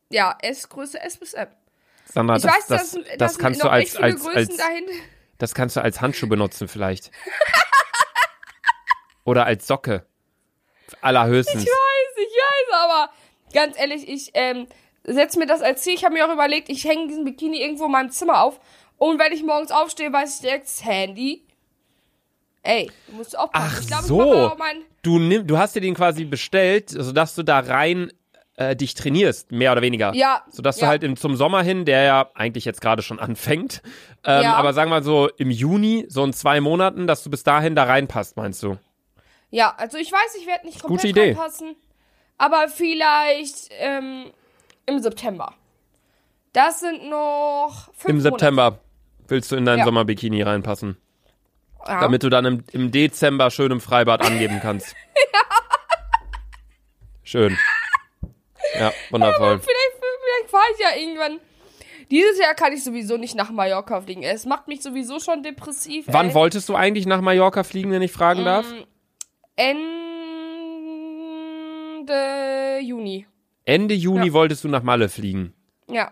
ja, 0.10 0.38
S, 0.42 0.70
Größe 0.70 1.02
S 1.02 1.18
bis 1.18 1.34
M. 1.34 1.48
Sandra, 2.12 2.36
Ich 2.36 2.44
das, 2.44 2.54
weiß, 2.54 2.68
das, 2.68 2.92
das, 2.92 3.18
dass 3.18 3.40
kannst 3.40 3.64
noch 3.64 3.70
du 3.70 3.74
als, 3.74 3.96
als, 3.96 4.22
Größen 4.22 4.38
als, 4.38 4.58
dahin. 4.58 4.84
das 5.38 5.56
kannst 5.56 5.76
du 5.76 5.82
als 5.82 6.02
Handschuh 6.02 6.28
benutzen 6.28 6.68
vielleicht. 6.68 7.12
Oder 9.24 9.46
als 9.46 9.68
Socke. 9.68 10.06
Allerhöchstens. 11.02 11.64
Ich 11.64 11.70
weiß, 11.70 12.18
ich 12.18 12.24
weiß, 12.24 12.84
aber 12.84 13.10
ganz 13.54 13.80
ehrlich, 13.80 14.10
ich 14.10 14.32
ähm, 14.34 14.68
setze 15.04 15.40
mir 15.40 15.46
das 15.46 15.62
als 15.62 15.84
Ziel. 15.84 15.94
Ich 15.94 16.04
habe 16.04 16.14
mir 16.14 16.28
auch 16.28 16.34
überlegt, 16.34 16.70
ich 16.70 16.84
hänge 16.84 17.08
diesen 17.08 17.24
Bikini 17.24 17.62
irgendwo 17.62 17.86
in 17.86 17.92
meinem 17.92 18.12
Zimmer 18.12 18.44
auf. 18.44 18.60
Und 18.98 19.20
wenn 19.20 19.32
ich 19.32 19.44
morgens 19.44 19.72
aufstehe, 19.72 20.12
weiß 20.12 20.36
ich 20.36 20.42
direkt, 20.42 20.66
das 20.66 20.84
Handy. 20.84 21.46
Ey, 22.64 22.92
du 23.08 23.16
musst 23.16 23.38
aufpassen. 23.38 23.72
Ach 23.74 23.82
ich 23.82 23.88
glaub, 23.88 24.02
so. 24.02 24.52
Ich 24.52 24.58
mein, 24.60 24.82
Du, 25.02 25.18
nimm, 25.18 25.48
du 25.48 25.58
hast 25.58 25.76
dir 25.76 25.82
den 25.82 25.96
quasi 25.96 26.26
bestellt, 26.26 26.92
sodass 26.92 27.34
du 27.34 27.42
da 27.42 27.60
rein 27.60 28.12
äh, 28.70 28.76
dich 28.76 28.94
trainierst, 28.94 29.52
mehr 29.52 29.72
oder 29.72 29.82
weniger. 29.82 30.14
Ja, 30.14 30.44
Sodass 30.50 30.78
du 30.78 30.84
ja. 30.84 30.90
halt 30.90 31.04
im, 31.04 31.16
zum 31.18 31.36
Sommer 31.36 31.64
hin, 31.64 31.86
der 31.86 32.04
ja 32.04 32.30
eigentlich 32.34 32.66
jetzt 32.66 32.82
gerade 32.82 33.02
schon 33.02 33.20
anfängt, 33.20 33.82
ähm, 34.26 34.44
Ja. 34.44 34.54
aber 34.56 34.74
sagen 34.74 34.90
wir 34.92 34.98
mal 34.98 35.04
so 35.04 35.30
im 35.38 35.50
Juni, 35.52 36.06
so 36.08 36.24
in 36.24 36.34
zwei 36.34 36.62
Monaten, 36.62 37.08
dass 37.08 37.24
du 37.24 37.30
bis 37.30 37.44
dahin 37.44 37.76
da 37.76 37.84
reinpasst, 37.86 38.38
meinst 38.38 38.62
du? 38.64 38.78
ja, 39.54 39.74
also 39.78 39.98
ich 39.98 40.10
weiß, 40.12 40.36
ich 40.40 40.48
werde 40.48 40.66
nicht 40.66 40.76
Gute 40.82 40.88
komplett 40.88 41.10
Idee. 41.12 41.22
reinpassen. 41.32 41.76
Aber 42.38 42.68
vielleicht 42.70 43.70
ähm, 43.80 44.32
im 44.86 45.00
September. 45.00 45.54
Das 46.54 46.80
sind 46.80 47.10
noch 47.10 47.90
fünf 47.94 48.10
Im 48.10 48.22
September 48.22 48.80
willst 49.28 49.52
du 49.52 49.56
in 49.58 49.66
dein 49.66 49.80
Ja. 49.80 49.86
Sommerbikini 49.86 50.42
reinpassen. 50.42 50.98
Monate. 51.78 51.92
Ja. 51.92 52.00
Damit 52.02 52.24
du 52.24 52.30
dann 52.30 52.46
im, 52.46 52.64
im 52.72 52.92
Dezember 52.92 53.52
schön 53.52 53.72
im 53.72 53.82
Freibad 53.82 54.22
angeben 54.26 54.60
kannst. 54.62 54.96
Schön. 57.24 57.58
Ja, 58.80 58.94
wundervoll. 59.10 59.60
Vielleicht, 59.60 59.96
vielleicht 60.00 60.50
fahre 60.50 60.64
ich 60.74 60.80
ja 60.80 61.02
irgendwann. 61.02 61.40
Dieses 62.10 62.40
Jahr 62.40 62.54
kann 62.56 62.74
ich 62.74 62.84
sowieso 62.84 63.18
nicht 63.18 63.36
nach 63.36 63.52
Mallorca 63.52 64.02
fliegen. 64.02 64.24
Es 64.24 64.46
macht 64.46 64.68
mich 64.68 64.82
sowieso 64.82 65.20
schon 65.20 65.44
depressiv. 65.44 66.06
Wann 66.08 66.30
ey. 66.30 66.34
wolltest 66.34 66.68
du 66.68 66.76
eigentlich 66.76 67.06
nach 67.06 67.22
Mallorca 67.22 67.64
fliegen, 67.64 67.92
wenn 67.92 68.02
ich 68.02 68.12
fragen 68.12 68.44
darf? 68.44 68.66
Ende 71.96 72.80
Juni. 72.82 73.26
Ende 73.66 73.94
Juni 73.94 74.28
Ja. 74.28 74.34
wolltest 74.34 74.64
du 74.64 74.68
nach 74.68 74.84
Malle 74.84 75.08
fliegen. 75.10 75.54
Ja. 75.90 76.12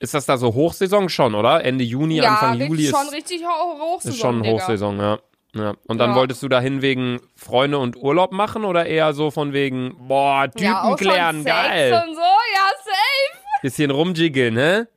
Ist 0.00 0.14
das 0.14 0.26
da 0.26 0.36
so 0.36 0.54
Hochsaison 0.54 1.08
schon, 1.08 1.34
oder? 1.34 1.64
Ende 1.64 1.82
Juni, 1.84 2.16
ja, 2.16 2.30
Anfang 2.30 2.50
richtig, 2.52 2.68
Juli 2.68 2.86
schon 2.86 3.06
ist, 3.06 3.12
richtig 3.14 3.44
ho 3.44 3.78
Hochsaison. 3.80 4.12
ist 4.14 4.20
schon 4.20 4.42
Digga. 4.42 4.54
Hochsaison, 4.54 4.98
ja. 5.00 5.18
Ja. 5.58 5.74
Und 5.86 5.98
dann 5.98 6.10
Ja. 6.10 6.16
wolltest 6.16 6.42
du 6.42 6.48
dahin 6.48 6.80
wegen 6.82 7.20
Freunde 7.36 7.78
und 7.78 7.96
Urlaub 7.96 8.32
machen 8.32 8.64
oder 8.64 8.86
eher 8.86 9.12
so 9.12 9.30
von 9.30 9.52
wegen, 9.52 9.94
boah, 10.08 10.46
Typen 10.50 10.64
ja, 10.64 10.94
klären, 10.96 11.44
geil. 11.44 11.92
und 11.92 12.14
so, 12.14 12.20
ja, 12.20 12.68
safe. 12.84 13.44
Bisschen 13.62 13.90
rumjiggeln, 13.90 14.54
ne? 14.54 14.88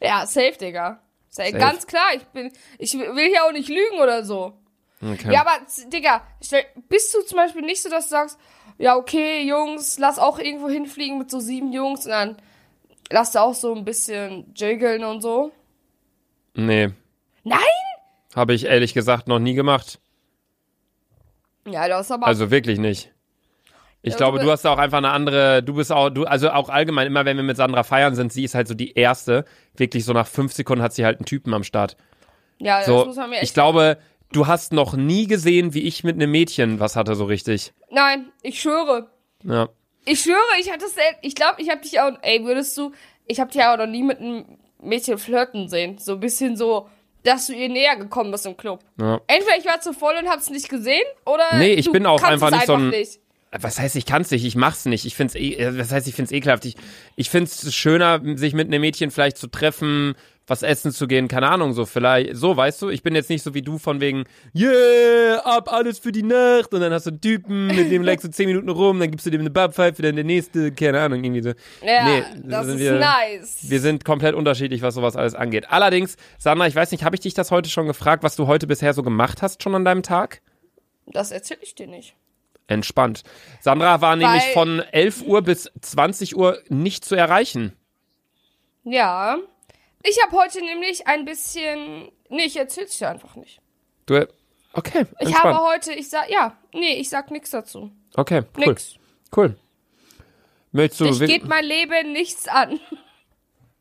Ja, 0.00 0.26
safe, 0.26 0.56
Digga. 0.60 1.00
Safe. 1.28 1.52
Ganz 1.52 1.86
klar, 1.86 2.08
ich 2.16 2.24
bin, 2.24 2.50
ich 2.78 2.92
will 2.94 3.28
hier 3.28 3.44
auch 3.44 3.52
nicht 3.52 3.68
lügen 3.68 4.00
oder 4.02 4.24
so. 4.24 4.54
Okay. 5.02 5.32
Ja, 5.32 5.42
aber, 5.42 5.52
Digga, 5.92 6.22
bist 6.88 7.14
du 7.14 7.22
zum 7.22 7.36
Beispiel 7.36 7.62
nicht 7.62 7.80
so, 7.82 7.88
dass 7.88 8.06
du 8.06 8.10
sagst, 8.10 8.38
ja, 8.78 8.96
okay, 8.96 9.42
Jungs, 9.42 9.98
lass 9.98 10.18
auch 10.18 10.38
irgendwo 10.38 10.68
hinfliegen 10.68 11.18
mit 11.18 11.30
so 11.30 11.38
sieben 11.38 11.72
Jungs 11.72 12.04
und 12.06 12.10
dann 12.12 12.36
lass 13.10 13.32
du 13.32 13.40
auch 13.40 13.54
so 13.54 13.74
ein 13.74 13.84
bisschen 13.84 14.52
jiggeln 14.56 15.04
und 15.04 15.20
so? 15.20 15.52
nee, 16.54 16.88
Nein? 17.44 17.58
Habe 18.34 18.54
ich 18.54 18.64
ehrlich 18.66 18.94
gesagt 18.94 19.28
noch 19.28 19.38
nie 19.38 19.54
gemacht. 19.54 19.98
Ja, 21.66 21.88
das 21.88 22.06
ist 22.06 22.12
aber. 22.12 22.26
Also 22.26 22.50
wirklich 22.50 22.78
nicht. 22.78 23.12
Ich 24.02 24.12
Ja, 24.12 24.16
glaube, 24.16 24.38
du- 24.38 24.46
du 24.46 24.50
hast 24.50 24.66
auch 24.66 24.78
einfach 24.78 24.98
eine 24.98 25.10
andere, 25.10 25.62
du 25.62 25.74
bist 25.74 25.92
auch, 25.92 26.08
du, 26.08 26.24
also 26.24 26.50
auch 26.50 26.70
allgemein, 26.70 27.06
immer 27.06 27.26
wenn 27.26 27.36
wir 27.36 27.44
mit 27.44 27.58
Sandra 27.58 27.82
feiern 27.82 28.14
sind, 28.14 28.32
sie 28.32 28.44
ist 28.44 28.54
halt 28.54 28.66
so 28.66 28.72
die 28.74 28.92
erste. 28.94 29.44
Wirklich 29.76 30.06
so 30.06 30.14
nach 30.14 30.26
fünf 30.26 30.52
Sekunden 30.54 30.82
hat 30.82 30.94
sie 30.94 31.04
halt 31.04 31.18
einen 31.18 31.26
Typen 31.26 31.52
am 31.52 31.64
Start. 31.64 31.96
ja, 32.58 32.78
das 32.78 32.86
So, 32.86 33.04
muss 33.04 33.16
man 33.16 33.28
mir 33.30 33.36
echt. 33.36 33.44
ich 33.44 33.54
glaube, 33.54 33.98
du 34.32 34.46
hast 34.46 34.72
noch 34.72 34.94
nie 34.94 35.26
gesehen, 35.26 35.74
wie 35.74 35.82
ich 35.82 36.02
mit 36.02 36.14
einem 36.16 36.30
Mädchen 36.30 36.80
was 36.80 36.96
hatte, 36.96 37.14
so 37.14 37.26
richtig. 37.26 37.74
Nein, 37.90 38.32
ich 38.42 38.60
schwöre. 38.60 39.10
Ja. 39.42 39.68
Ich 40.06 40.20
schwöre, 40.20 40.38
ich 40.60 40.72
hatte 40.72 40.88
selten. 40.88 41.18
Ich 41.20 41.34
glaube, 41.34 41.60
ich 41.60 41.68
habe 41.70 41.82
dich 41.82 42.00
auch. 42.00 42.12
Ey, 42.22 42.42
würdest 42.44 42.76
du. 42.78 42.92
Ich 43.26 43.38
habe 43.38 43.50
dich 43.50 43.62
auch 43.62 43.76
noch 43.76 43.86
nie 43.86 44.02
mit 44.02 44.18
einem 44.18 44.58
Mädchen 44.80 45.18
flirten 45.18 45.68
sehen. 45.68 45.98
So 45.98 46.12
ein 46.14 46.20
bisschen 46.20 46.56
so, 46.56 46.88
dass 47.24 47.46
du 47.46 47.52
ihr 47.54 47.68
näher 47.68 47.96
gekommen 47.96 48.30
bist 48.30 48.46
im 48.46 48.56
Club. 48.56 48.80
ja. 48.98 49.20
Entweder 49.26 49.58
ich 49.58 49.66
war 49.66 49.80
zu 49.80 49.92
voll 49.92 50.14
und 50.20 50.28
hab's 50.28 50.50
nicht 50.50 50.68
gesehen, 50.68 51.04
oder. 51.26 51.56
Nee, 51.56 51.74
ich 51.74 51.90
bin 51.90 52.06
auch 52.06 52.22
einfach 52.22 52.50
nicht 52.50 52.66
so 52.66 52.74
ein- 52.74 52.90
nicht. 52.90 53.20
Was 53.52 53.80
heißt, 53.80 53.96
ich 53.96 54.06
kann's 54.06 54.30
nicht, 54.30 54.44
ich 54.44 54.54
mach's 54.54 54.84
nicht. 54.84 55.04
Ich 55.06 55.16
find's 55.16 55.34
eh, 55.34 55.76
was 55.76 55.90
heißt, 55.90 56.06
ich 56.06 56.14
find's 56.14 56.30
ekelhaft. 56.30 56.64
Ich, 56.64 56.76
ich 57.16 57.30
find's 57.30 57.74
schöner, 57.74 58.20
sich 58.36 58.54
mit 58.54 58.68
einem 58.68 58.80
Mädchen 58.80 59.10
vielleicht 59.10 59.38
zu 59.38 59.48
treffen, 59.48 60.14
was 60.50 60.62
essen 60.62 60.90
zu 60.92 61.06
gehen, 61.06 61.28
keine 61.28 61.48
Ahnung, 61.48 61.72
so 61.72 61.86
vielleicht, 61.86 62.36
so, 62.36 62.56
weißt 62.56 62.82
du? 62.82 62.88
Ich 62.90 63.02
bin 63.02 63.14
jetzt 63.14 63.30
nicht 63.30 63.42
so 63.42 63.54
wie 63.54 63.62
du 63.62 63.78
von 63.78 64.00
wegen, 64.00 64.24
yeah, 64.54 65.38
ab 65.44 65.72
alles 65.72 65.98
für 65.98 66.12
die 66.12 66.22
Nacht 66.24 66.74
und 66.74 66.80
dann 66.80 66.92
hast 66.92 67.06
du 67.06 67.10
einen 67.10 67.20
Typen, 67.20 67.68
mit 67.68 67.90
dem 67.90 68.02
legst 68.04 68.24
du 68.24 68.30
zehn 68.30 68.46
Minuten 68.46 68.68
rum, 68.68 68.98
dann 69.00 69.10
gibst 69.10 69.24
du 69.26 69.30
dem 69.30 69.40
eine 69.40 69.50
Babpfeife, 69.50 70.02
dann 70.02 70.16
der 70.16 70.24
nächste, 70.24 70.72
keine 70.72 71.00
Ahnung, 71.00 71.22
irgendwie 71.24 71.42
so. 71.42 71.50
Ja, 71.82 72.04
Nee, 72.04 72.22
das 72.44 72.66
ist 72.66 72.78
wir- 72.78 72.98
nice. 72.98 73.58
Wir 73.70 73.80
sind 73.80 74.04
komplett 74.04 74.34
unterschiedlich, 74.34 74.82
was 74.82 74.94
sowas 74.94 75.16
alles 75.16 75.34
angeht. 75.34 75.70
Allerdings, 75.70 76.16
Sandra, 76.38 76.66
ich 76.66 76.74
weiß 76.74 76.90
nicht, 76.90 77.04
habe 77.04 77.14
ich 77.16 77.20
dich 77.20 77.34
das 77.34 77.50
heute 77.50 77.70
schon 77.70 77.86
gefragt, 77.86 78.22
was 78.22 78.36
du 78.36 78.46
heute 78.48 78.66
bisher 78.66 78.92
so 78.92 79.02
gemacht 79.02 79.42
hast 79.42 79.62
schon 79.62 79.74
an 79.74 79.84
deinem 79.84 80.02
Tag? 80.02 80.42
das 81.12 81.30
erzähl 81.32 81.58
ich 81.62 81.74
dir 81.74 81.86
nicht. 81.88 82.14
Entspannt. 82.68 83.22
Sandra 83.60 84.00
war 84.00 84.14
nämlich 84.16 84.42
Weil- 84.42 84.52
von 84.52 84.78
11 84.92 85.22
Uhr 85.26 85.42
bis 85.42 85.70
20 85.80 86.36
Uhr 86.36 86.58
nicht 86.68 87.04
zu 87.04 87.14
erreichen. 87.16 87.72
Ja. 88.84 89.38
Ich 90.02 90.18
habe 90.22 90.36
heute 90.36 90.60
nämlich 90.60 91.06
ein 91.06 91.24
bisschen. 91.24 92.10
Nee, 92.28 92.44
ich 92.44 92.56
erzähl's 92.56 92.96
dir 92.98 93.08
einfach 93.10 93.36
nicht. 93.36 93.60
Du, 94.06 94.26
okay, 94.72 95.04
Ich 95.20 95.28
entspannt. 95.28 95.56
habe 95.56 95.60
heute, 95.66 95.92
ich 95.92 96.08
sag, 96.08 96.30
ja, 96.30 96.56
nee, 96.72 96.94
ich 96.94 97.08
sag 97.08 97.30
nix 97.30 97.50
dazu. 97.50 97.90
okay, 98.16 98.42
cool, 98.56 98.66
Nix. 98.66 98.94
cool. 99.36 99.56
Möchtest 100.72 101.00
du, 101.00 101.04
Dich 101.06 101.20
wi- 101.20 101.26
geht 101.26 101.48
mein 101.48 101.64
Leben 101.64 102.12
nichts 102.12 102.46
an. 102.48 102.78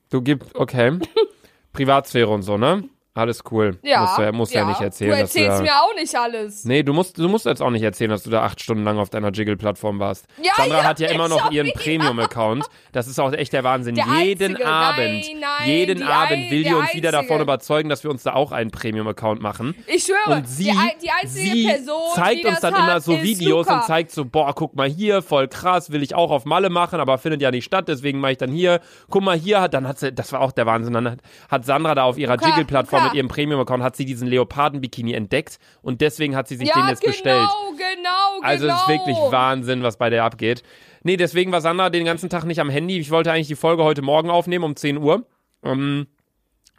du 0.09 0.21
gibst, 0.21 0.55
okay, 0.55 0.99
Privatsphäre 1.73 2.29
und 2.29 2.41
so, 2.41 2.57
ne? 2.57 2.89
Alles 3.15 3.41
cool. 3.51 3.77
Ja. 3.83 4.01
Musst 4.01 4.17
du 4.17 4.21
ja, 4.21 4.31
musst 4.31 4.53
ja. 4.53 4.65
nicht 4.65 4.81
erzählen, 4.81 5.11
Du 5.11 5.17
dass 5.17 5.33
du 5.33 5.39
erzählst 5.39 5.59
da, 5.59 5.63
mir 5.63 5.71
auch 5.81 5.95
nicht 5.95 6.15
alles. 6.15 6.63
Nee, 6.63 6.83
du 6.83 6.93
musst, 6.93 7.17
du 7.17 7.27
musst 7.27 7.45
jetzt 7.47 7.61
auch 7.61 7.71
nicht 7.71 7.81
erzählen, 7.81 8.11
dass 8.11 8.23
du 8.23 8.29
da 8.29 8.43
acht 8.43 8.61
Stunden 8.61 8.83
lang 8.83 8.97
auf 8.99 9.09
deiner 9.09 9.31
Jiggle-Plattform 9.31 9.99
warst. 9.99 10.25
Ja, 10.41 10.51
Sandra 10.55 10.77
ja, 10.77 10.83
hat 10.83 10.99
ja 10.99 11.09
immer 11.09 11.27
noch 11.27 11.51
ihren. 11.51 11.71
Premium-Account. 11.73 12.65
Das 12.91 13.07
ist 13.07 13.19
auch 13.19 13.33
echt 13.33 13.51
der 13.53 13.63
Wahnsinn. 13.63 13.95
Der 13.95 14.05
jeden 14.21 14.51
einzige. 14.55 14.67
Abend, 14.69 14.97
Nein, 14.99 15.23
nein, 15.41 15.67
jeden 15.67 16.03
Abend 16.03 16.31
ein- 16.33 16.51
will 16.51 16.63
die 16.63 16.73
uns 16.73 16.93
wieder 16.93 17.11
davon 17.11 17.23
einzige. 17.31 17.43
überzeugen, 17.43 17.89
dass 17.89 18.03
wir 18.03 18.11
uns 18.11 18.23
da 18.23 18.33
auch 18.33 18.51
einen 18.51 18.69
Premium-Account 18.71 19.41
machen. 19.41 19.75
Ich 19.87 20.03
schwöre, 20.03 20.37
Und 20.37 20.47
sie, 20.47 20.65
die, 20.65 20.77
die 21.03 21.09
einzige 21.11 21.49
sie 21.51 21.67
Person, 21.67 21.95
zeigt 22.15 22.45
uns 22.45 22.59
dann 22.59 22.73
immer 22.75 22.93
hat, 22.93 23.03
so 23.03 23.13
ist 23.15 23.23
Videos 23.23 23.65
Luca. 23.67 23.79
und 23.79 23.85
zeigt 23.85 24.11
so, 24.11 24.23
boah, 24.23 24.53
guck 24.53 24.75
mal 24.75 24.87
hier, 24.87 25.21
voll 25.21 25.47
krass, 25.47 25.91
will 25.91 26.03
ich 26.03 26.15
auch 26.15 26.31
auf 26.31 26.45
Malle 26.45 26.69
machen, 26.69 26.99
aber 26.99 27.17
findet 27.17 27.41
ja 27.41 27.51
nicht 27.51 27.65
statt, 27.65 27.87
deswegen 27.87 28.19
mache 28.19 28.33
ich 28.33 28.37
dann 28.37 28.51
hier. 28.51 28.79
Guck 29.09 29.23
mal 29.23 29.37
hier, 29.37 29.67
dann 29.67 29.87
hat 29.87 29.99
sie, 29.99 30.13
das 30.13 30.31
war 30.31 30.41
auch 30.41 30.51
der 30.51 30.65
Wahnsinn, 30.67 30.93
dann 30.93 31.09
hat, 31.11 31.19
hat 31.49 31.65
Sandra 31.65 31.95
da 31.95 32.03
auf 32.03 32.17
ihrer 32.17 32.35
Jiggle-Plattform. 32.35 33.08
Mit 33.09 33.15
ihrem 33.15 33.27
Premium-Account, 33.27 33.83
hat 33.83 33.95
sie 33.95 34.05
diesen 34.05 34.27
Leoparden-Bikini 34.27 35.13
entdeckt 35.13 35.59
und 35.81 36.01
deswegen 36.01 36.35
hat 36.35 36.47
sie 36.47 36.55
sich 36.55 36.69
ja, 36.69 36.75
den 36.75 36.87
jetzt 36.87 37.01
genau, 37.01 37.11
bestellt. 37.11 37.49
genau, 37.77 38.41
Also 38.41 38.67
es 38.67 38.71
genau. 38.73 38.81
ist 38.81 38.87
wirklich 38.87 39.17
Wahnsinn, 39.31 39.83
was 39.83 39.97
bei 39.97 40.09
der 40.09 40.23
abgeht. 40.23 40.63
Nee, 41.03 41.17
deswegen 41.17 41.51
war 41.51 41.61
Sandra 41.61 41.89
den 41.89 42.05
ganzen 42.05 42.29
Tag 42.29 42.43
nicht 42.43 42.59
am 42.59 42.69
Handy. 42.69 42.99
Ich 42.99 43.11
wollte 43.11 43.31
eigentlich 43.31 43.47
die 43.47 43.55
Folge 43.55 43.83
heute 43.83 44.01
Morgen 44.01 44.29
aufnehmen 44.29 44.65
um 44.65 44.75
10 44.75 44.97
Uhr. 44.97 45.25
Ähm, 45.63 46.07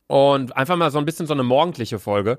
und 0.06 0.56
einfach 0.56 0.76
mal 0.76 0.90
so 0.90 0.98
ein 0.98 1.04
bisschen 1.04 1.26
so 1.26 1.34
eine 1.34 1.44
morgendliche 1.44 1.98
Folge. 1.98 2.38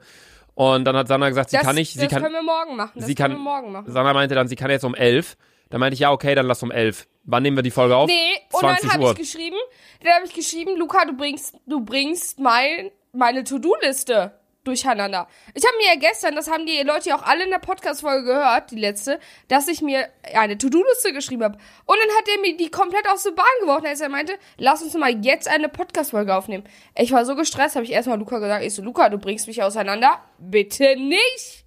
Und 0.56 0.86
dann 0.86 0.96
hat 0.98 1.08
Sandra 1.08 1.30
gesagt, 1.30 1.50
sie 1.50 1.58
Das, 1.58 1.66
kann 1.66 1.76
nicht, 1.76 1.94
sie 1.94 2.02
das 2.02 2.10
kann, 2.10 2.22
können 2.22 2.36
wir 2.36 2.44
morgen 2.44 2.76
machen. 2.76 2.92
Das 2.96 3.06
sie 3.06 3.16
können 3.16 3.36
kann, 3.36 3.44
wir 3.44 3.52
morgen 3.52 3.72
machen. 3.72 3.92
Sandra 3.92 4.14
meinte 4.14 4.36
dann, 4.36 4.48
sie 4.48 4.56
kann 4.56 4.70
jetzt 4.70 4.84
um 4.84 4.94
11. 4.94 5.38
Dann 5.70 5.80
meinte 5.80 5.94
ich, 5.94 6.02
ja, 6.02 6.12
okay, 6.12 6.36
dann 6.36 6.48
lass 6.48 6.62
um 6.64 6.70
11. 6.70 7.08
Wann 7.24 7.44
nehmen 7.44 7.58
wir 7.58 7.64
die 7.64 7.72
Folge 7.72 7.96
auf? 7.96 8.08
Nee, 8.08 8.16
und 8.52 8.62
dann 8.62 8.78
20 8.78 8.94
habe 8.94 9.06
ich 9.06 9.16
geschrieben, 9.16 9.56
dann 10.04 10.14
habe 10.14 10.26
ich 10.26 10.34
geschrieben, 10.34 10.78
Luca, 10.78 11.06
du 11.06 11.16
bringst, 11.16 11.56
du 11.66 11.80
bringst 11.86 12.40
mein, 12.40 12.92
meine 13.14 13.44
To-Do-Liste 13.44 14.34
durcheinander. 14.64 15.28
Ich 15.56 15.66
habe 15.66 15.76
mir 15.78 15.88
ja 15.88 16.00
gestern, 16.00 16.36
das 16.36 16.50
haben 16.50 16.66
die 16.66 16.82
Leute 16.84 17.10
ja 17.10 17.16
auch 17.18 17.24
alle 17.24 17.44
in 17.44 17.50
der 17.50 17.60
Podcast-Folge 17.60 18.26
gehört, 18.26 18.72
die 18.72 18.80
letzte, 18.80 19.20
dass 19.48 19.68
ich 19.68 19.82
mir 19.82 20.08
eine 20.36 20.58
To-Do-Liste 20.58 21.14
geschrieben 21.14 21.44
habe. 21.44 21.58
Und 21.86 21.98
dann 22.00 22.18
hat 22.18 22.28
er 22.28 22.42
mir 22.42 22.56
die 22.56 22.70
komplett 22.70 23.08
aus 23.10 23.24
der 23.24 23.32
Bahn 23.32 23.46
geworfen, 23.62 23.88
als 23.88 24.02
er 24.02 24.10
meinte, 24.10 24.38
lass 24.58 24.84
uns 24.84 24.94
mal 24.94 25.26
jetzt 25.26 25.48
eine 25.48 25.68
Podcast-Folge 25.68 26.36
aufnehmen. 26.36 26.64
Ich 26.96 27.12
war 27.12 27.26
so 27.26 27.36
gestresst, 27.36 27.76
habe 27.76 27.86
ich 27.86 27.92
erstmal 27.92 28.20
Luca 28.20 28.38
gesagt, 28.40 28.64
ich 28.64 28.74
so, 28.74 28.84
Luca, 28.84 29.10
du 29.10 29.18
bringst 29.18 29.48
mich 29.48 29.64
auseinander. 29.64 30.20
Bitte 30.38 30.96
nicht. 30.96 31.66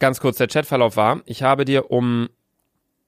Ganz 0.00 0.18
kurz, 0.18 0.38
der 0.38 0.48
Chatverlauf 0.48 0.96
war, 0.96 1.20
ich 1.26 1.42
habe 1.42 1.64
dir 1.64 1.90
um 1.90 2.28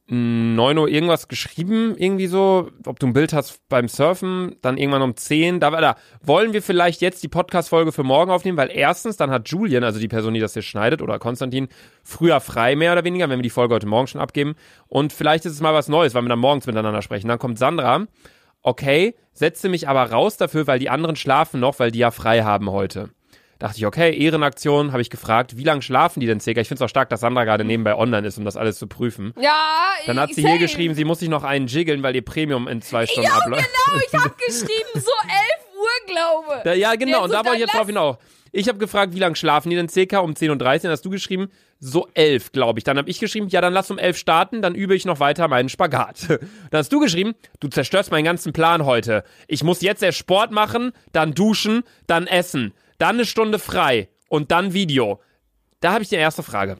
9 0.06 0.78
Uhr 0.78 0.88
irgendwas 0.88 1.28
geschrieben, 1.28 1.94
irgendwie 1.96 2.26
so, 2.26 2.70
ob 2.86 2.98
du 2.98 3.06
ein 3.06 3.12
Bild 3.12 3.32
hast 3.32 3.60
beim 3.68 3.88
Surfen, 3.88 4.56
dann 4.60 4.76
irgendwann 4.76 5.02
um 5.02 5.16
10, 5.16 5.60
da 5.60 5.70
da, 5.70 5.96
wollen 6.22 6.52
wir 6.52 6.60
vielleicht 6.60 7.00
jetzt 7.00 7.22
die 7.22 7.28
Podcast-Folge 7.28 7.92
für 7.92 8.02
morgen 8.02 8.30
aufnehmen, 8.30 8.58
weil 8.58 8.70
erstens, 8.72 9.16
dann 9.16 9.30
hat 9.30 9.48
Julian, 9.48 9.84
also 9.84 10.00
die 10.00 10.08
Person, 10.08 10.34
die 10.34 10.40
das 10.40 10.54
hier 10.54 10.62
schneidet, 10.62 11.02
oder 11.02 11.18
Konstantin, 11.18 11.68
früher 12.02 12.40
frei, 12.40 12.74
mehr 12.74 12.92
oder 12.92 13.04
weniger, 13.04 13.28
wenn 13.30 13.38
wir 13.38 13.44
die 13.44 13.50
Folge 13.50 13.74
heute 13.74 13.86
Morgen 13.86 14.08
schon 14.08 14.20
abgeben, 14.20 14.56
und 14.88 15.12
vielleicht 15.12 15.46
ist 15.46 15.52
es 15.52 15.60
mal 15.60 15.72
was 15.72 15.88
Neues, 15.88 16.14
weil 16.14 16.22
wir 16.22 16.28
dann 16.28 16.38
morgens 16.40 16.66
miteinander 16.66 17.02
sprechen. 17.02 17.28
Dann 17.28 17.38
kommt 17.38 17.58
Sandra, 17.58 18.06
okay, 18.62 19.14
setze 19.32 19.68
mich 19.68 19.88
aber 19.88 20.10
raus 20.10 20.36
dafür, 20.36 20.66
weil 20.66 20.80
die 20.80 20.90
anderen 20.90 21.16
schlafen 21.16 21.60
noch, 21.60 21.78
weil 21.78 21.92
die 21.92 22.00
ja 22.00 22.10
frei 22.10 22.42
haben 22.42 22.70
heute. 22.70 23.10
Dachte 23.62 23.78
ich, 23.78 23.86
okay, 23.86 24.12
Ehrenaktion, 24.18 24.90
habe 24.90 25.02
ich 25.02 25.08
gefragt, 25.08 25.56
wie 25.56 25.62
lange 25.62 25.82
schlafen 25.82 26.18
die 26.18 26.26
denn 26.26 26.40
circa? 26.40 26.60
Ich 26.60 26.66
finde 26.66 26.82
es 26.82 26.84
auch 26.84 26.88
stark, 26.90 27.08
dass 27.10 27.20
Sandra 27.20 27.44
gerade 27.44 27.62
nebenbei 27.62 27.94
online 27.94 28.26
ist, 28.26 28.36
um 28.36 28.44
das 28.44 28.56
alles 28.56 28.76
zu 28.76 28.88
prüfen. 28.88 29.32
Ja, 29.40 29.92
Dann 30.06 30.18
hat 30.18 30.34
sie 30.34 30.42
safe. 30.42 30.54
hier 30.54 30.58
geschrieben, 30.58 30.94
sie 30.94 31.04
muss 31.04 31.20
sich 31.20 31.28
noch 31.28 31.44
einen 31.44 31.68
jiggeln, 31.68 32.02
weil 32.02 32.16
ihr 32.16 32.24
Premium 32.24 32.66
in 32.66 32.82
zwei 32.82 33.06
Stunden 33.06 33.28
Ja, 33.30 33.36
abläuft. 33.36 33.62
genau, 33.64 34.00
ich 34.04 34.14
habe 34.20 34.34
geschrieben, 34.46 34.90
so 34.94 35.00
11 35.00 35.06
Uhr, 35.78 36.06
glaube. 36.08 36.60
Da, 36.64 36.74
ja, 36.74 36.96
genau, 36.96 37.18
Ja, 37.18 37.24
und 37.24 37.32
da 37.32 37.44
wollte 37.44 37.54
ich 37.54 37.60
jetzt 37.60 37.74
drauf 37.74 37.86
hinaus. 37.86 38.16
Ich 38.50 38.68
habe 38.68 38.78
gefragt, 38.78 39.14
wie 39.14 39.20
lange 39.20 39.36
schlafen 39.36 39.70
die 39.70 39.76
denn 39.76 39.88
circa? 39.88 40.18
Um 40.18 40.32
10.30 40.32 40.50
Uhr. 40.50 40.78
Dann 40.82 40.90
hast 40.90 41.04
du 41.04 41.10
geschrieben, 41.10 41.48
so 41.78 42.08
11, 42.14 42.50
glaube 42.52 42.80
ich. 42.80 42.84
Dann 42.84 42.98
habe 42.98 43.08
ich 43.08 43.18
geschrieben, 43.20 43.46
ja, 43.48 43.60
dann 43.60 43.72
lass 43.72 43.90
um 43.92 43.96
11 43.98 44.18
starten, 44.18 44.60
dann 44.60 44.74
übe 44.74 44.94
ich 44.96 45.04
noch 45.04 45.20
weiter 45.20 45.46
meinen 45.46 45.68
Spagat. 45.68 46.28
Dann 46.28 46.78
hast 46.78 46.92
du 46.92 46.98
geschrieben, 47.00 47.34
du 47.60 47.68
zerstörst 47.68 48.10
meinen 48.10 48.24
ganzen 48.24 48.52
Plan 48.52 48.84
heute. 48.84 49.24
Ich 49.46 49.62
muss 49.64 49.80
jetzt 49.82 50.02
erst 50.02 50.18
Sport 50.18 50.50
machen, 50.50 50.92
dann 51.12 51.32
duschen, 51.32 51.82
dann 52.06 52.26
essen, 52.26 52.74
dann 53.02 53.16
eine 53.16 53.26
Stunde 53.26 53.58
frei 53.58 54.08
und 54.28 54.50
dann 54.52 54.72
Video. 54.72 55.20
Da 55.80 55.92
habe 55.92 56.02
ich 56.02 56.08
die 56.08 56.16
erste 56.16 56.42
Frage. 56.42 56.78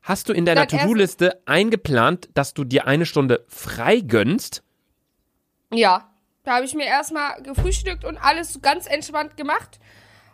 Hast 0.00 0.28
du 0.28 0.32
in 0.32 0.46
deiner 0.46 0.68
To-Do-Liste 0.68 1.42
eingeplant, 1.46 2.28
dass 2.34 2.54
du 2.54 2.62
dir 2.62 2.86
eine 2.86 3.04
Stunde 3.04 3.44
frei 3.48 3.98
gönnst? 3.98 4.62
Ja, 5.72 6.14
da 6.44 6.54
habe 6.54 6.64
ich 6.64 6.74
mir 6.74 6.86
erstmal 6.86 7.42
gefrühstückt 7.42 8.04
und 8.04 8.16
alles 8.18 8.62
ganz 8.62 8.86
entspannt 8.86 9.36
gemacht. 9.36 9.80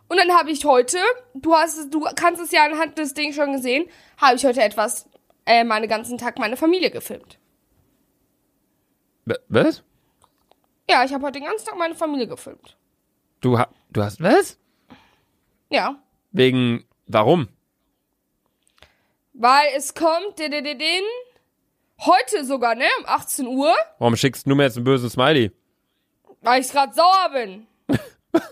Und 0.08 0.18
dann 0.18 0.30
habe 0.36 0.50
ich 0.50 0.66
heute, 0.66 0.98
du 1.32 1.54
hast 1.54 1.78
es, 1.78 1.88
du 1.88 2.00
kannst 2.14 2.42
es 2.42 2.52
ja 2.52 2.66
anhand 2.66 2.98
des 2.98 3.14
Dings 3.14 3.34
schon 3.34 3.54
gesehen, 3.54 3.86
habe 4.18 4.36
ich 4.36 4.44
heute 4.44 4.60
etwas, 4.60 5.08
äh, 5.46 5.64
meine 5.64 5.88
ganzen 5.88 6.18
Tag 6.18 6.38
meine 6.38 6.58
Familie 6.58 6.90
gefilmt. 6.90 7.38
Was? 9.48 9.82
Ja, 10.90 11.02
ich 11.04 11.14
habe 11.14 11.24
heute 11.24 11.38
den 11.38 11.48
ganzen 11.48 11.64
Tag 11.64 11.78
meine 11.78 11.94
Familie 11.94 12.26
gefilmt. 12.26 12.76
Du, 13.40 13.58
ha 13.58 13.68
du 13.90 14.02
hast 14.02 14.22
was? 14.22 14.58
Ja. 15.72 15.96
Wegen, 16.32 16.84
warum? 17.06 17.48
Weil 19.34 19.68
es 19.76 19.94
kommt, 19.94 20.38
din, 20.38 20.50
din, 20.50 20.64
din, 20.78 21.02
heute 22.00 22.44
sogar, 22.44 22.74
ne, 22.74 22.84
um 23.00 23.06
18 23.06 23.46
Uhr, 23.46 23.74
Warum 23.98 24.16
schickst 24.16 24.46
du 24.46 24.54
mir 24.54 24.64
jetzt 24.64 24.76
einen 24.76 24.84
bösen 24.84 25.08
Smiley? 25.10 25.50
weil 26.42 26.60
ich 26.60 26.70
gerade 26.70 26.92
sauer 26.94 27.30
bin. 27.32 27.66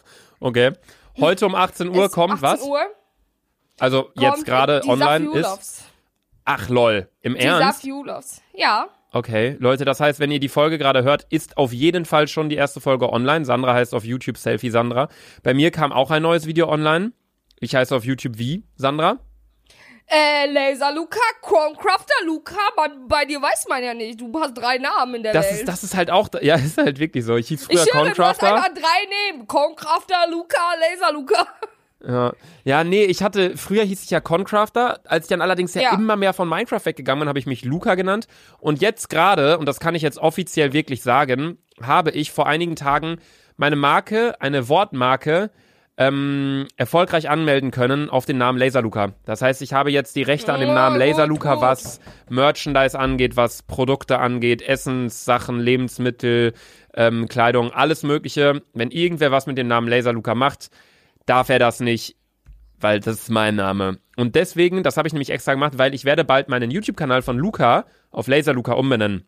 Okay. 0.42 0.72
Heute 1.18 1.44
um 1.44 1.54
18 1.54 1.88
Uhr 1.94 2.06
Ist 2.06 2.12
kommt 2.12 2.32
18 2.42 2.42
was? 2.42 2.62
Uhr. 2.62 2.80
Also 3.78 4.10
jetzt 4.14 4.46
gerade 4.46 4.82
online 4.86 5.30
ist. 5.38 5.84
Ach 6.46 6.68
lol, 6.70 7.10
im 7.20 7.34
Die 7.34 7.40
Ernst? 7.40 7.82
Safiulovs. 7.82 8.40
Ja. 8.54 8.88
Okay, 9.12 9.56
Leute, 9.58 9.84
das 9.84 9.98
heißt, 9.98 10.20
wenn 10.20 10.30
ihr 10.30 10.38
die 10.38 10.48
Folge 10.48 10.78
gerade 10.78 11.02
hört, 11.02 11.26
ist 11.30 11.56
auf 11.56 11.72
jeden 11.72 12.04
Fall 12.04 12.28
schon 12.28 12.48
die 12.48 12.54
erste 12.56 12.80
Folge 12.80 13.12
online. 13.12 13.44
Sandra 13.44 13.74
heißt 13.74 13.92
auf 13.94 14.04
YouTube 14.04 14.38
Selfie 14.38 14.70
Sandra. 14.70 15.08
Bei 15.42 15.52
mir 15.52 15.70
kam 15.72 15.92
auch 15.92 16.10
ein 16.12 16.22
neues 16.22 16.46
Video 16.46 16.68
online. 16.68 17.12
Ich 17.58 17.74
heiße 17.74 17.94
auf 17.94 18.04
YouTube 18.04 18.38
wie 18.38 18.64
Sandra. 18.76 19.18
Äh, 20.06 20.46
Laser 20.50 20.92
Luca, 20.92 21.20
Chromecrafter 21.40 22.24
Luca, 22.26 22.56
man, 22.76 23.06
bei 23.06 23.24
dir 23.26 23.40
weiß 23.40 23.66
man 23.68 23.82
ja 23.84 23.94
nicht. 23.94 24.20
Du 24.20 24.32
hast 24.40 24.54
drei 24.54 24.78
Namen 24.78 25.16
in 25.16 25.22
der 25.22 25.32
Das 25.32 25.46
Welt. 25.46 25.54
ist, 25.60 25.68
das 25.68 25.84
ist 25.84 25.94
halt 25.96 26.10
auch, 26.10 26.28
ja, 26.40 26.54
ist 26.56 26.78
halt 26.78 26.98
wirklich 26.98 27.24
so. 27.24 27.36
Ich 27.36 27.48
hieß 27.48 27.66
früher 27.66 27.82
ich 27.84 27.90
du 27.90 27.94
hast 27.98 28.06
Concrafter. 28.40 28.54
einfach 28.54 28.74
drei 28.74 29.32
Namen. 29.32 29.46
Chromecrafter 29.46 30.26
Luca, 30.30 30.56
Laser 30.80 31.12
Luca. 31.12 31.46
Ja. 32.06 32.32
ja, 32.64 32.84
nee, 32.84 33.04
ich 33.04 33.22
hatte, 33.22 33.56
früher 33.56 33.84
hieß 33.84 34.02
ich 34.04 34.10
ja 34.10 34.20
Concrafter. 34.20 35.00
Als 35.04 35.26
ich 35.26 35.28
dann 35.28 35.42
allerdings 35.42 35.74
ja, 35.74 35.82
Ja. 35.82 35.94
immer 35.94 36.16
mehr 36.16 36.32
von 36.32 36.48
Minecraft 36.48 36.84
weggegangen 36.84 37.20
bin, 37.20 37.28
habe 37.28 37.38
ich 37.38 37.46
mich 37.46 37.64
Luca 37.64 37.94
genannt. 37.94 38.26
Und 38.58 38.80
jetzt 38.80 39.10
gerade, 39.10 39.58
und 39.58 39.66
das 39.66 39.80
kann 39.80 39.94
ich 39.94 40.02
jetzt 40.02 40.18
offiziell 40.18 40.72
wirklich 40.72 41.02
sagen, 41.02 41.58
habe 41.82 42.10
ich 42.10 42.30
vor 42.30 42.46
einigen 42.46 42.76
Tagen 42.76 43.18
meine 43.56 43.76
Marke, 43.76 44.40
eine 44.40 44.68
Wortmarke, 44.68 45.50
ähm, 45.98 46.66
erfolgreich 46.78 47.28
anmelden 47.28 47.70
können 47.70 48.08
auf 48.08 48.24
den 48.24 48.38
Namen 48.38 48.58
Laser 48.58 48.80
Luca. 48.80 49.12
Das 49.26 49.42
heißt, 49.42 49.60
ich 49.60 49.74
habe 49.74 49.90
jetzt 49.90 50.16
die 50.16 50.22
Rechte 50.22 50.50
an 50.54 50.60
dem 50.60 50.70
Oh, 50.70 50.74
Namen 50.74 50.98
Laser 50.98 51.24
gut, 51.28 51.36
Luca, 51.36 51.60
was 51.60 52.00
Merchandise 52.30 52.98
angeht, 52.98 53.36
was 53.36 53.62
Produkte 53.62 54.18
angeht, 54.18 54.62
Essenssachen, 54.62 55.60
Lebensmittel, 55.60 56.54
ähm, 56.94 57.28
Kleidung, 57.28 57.70
alles 57.72 58.02
Mögliche. 58.02 58.62
Wenn 58.72 58.90
irgendwer 58.90 59.30
was 59.30 59.46
mit 59.46 59.58
dem 59.58 59.68
Namen 59.68 59.88
Laser 59.88 60.14
Luca 60.14 60.34
macht, 60.34 60.70
darf 61.30 61.48
er 61.48 61.60
das 61.60 61.80
nicht, 61.80 62.16
weil 62.80 62.98
das 63.00 63.20
ist 63.20 63.30
mein 63.30 63.54
Name. 63.54 63.98
Und 64.16 64.34
deswegen, 64.34 64.82
das 64.82 64.96
habe 64.96 65.06
ich 65.06 65.12
nämlich 65.14 65.30
extra 65.30 65.54
gemacht, 65.54 65.78
weil 65.78 65.94
ich 65.94 66.04
werde 66.04 66.24
bald 66.24 66.48
meinen 66.48 66.70
YouTube-Kanal 66.70 67.22
von 67.22 67.38
Luca 67.38 67.86
auf 68.10 68.26
Laser 68.26 68.52
Luca 68.52 68.72
umbenennen. 68.72 69.24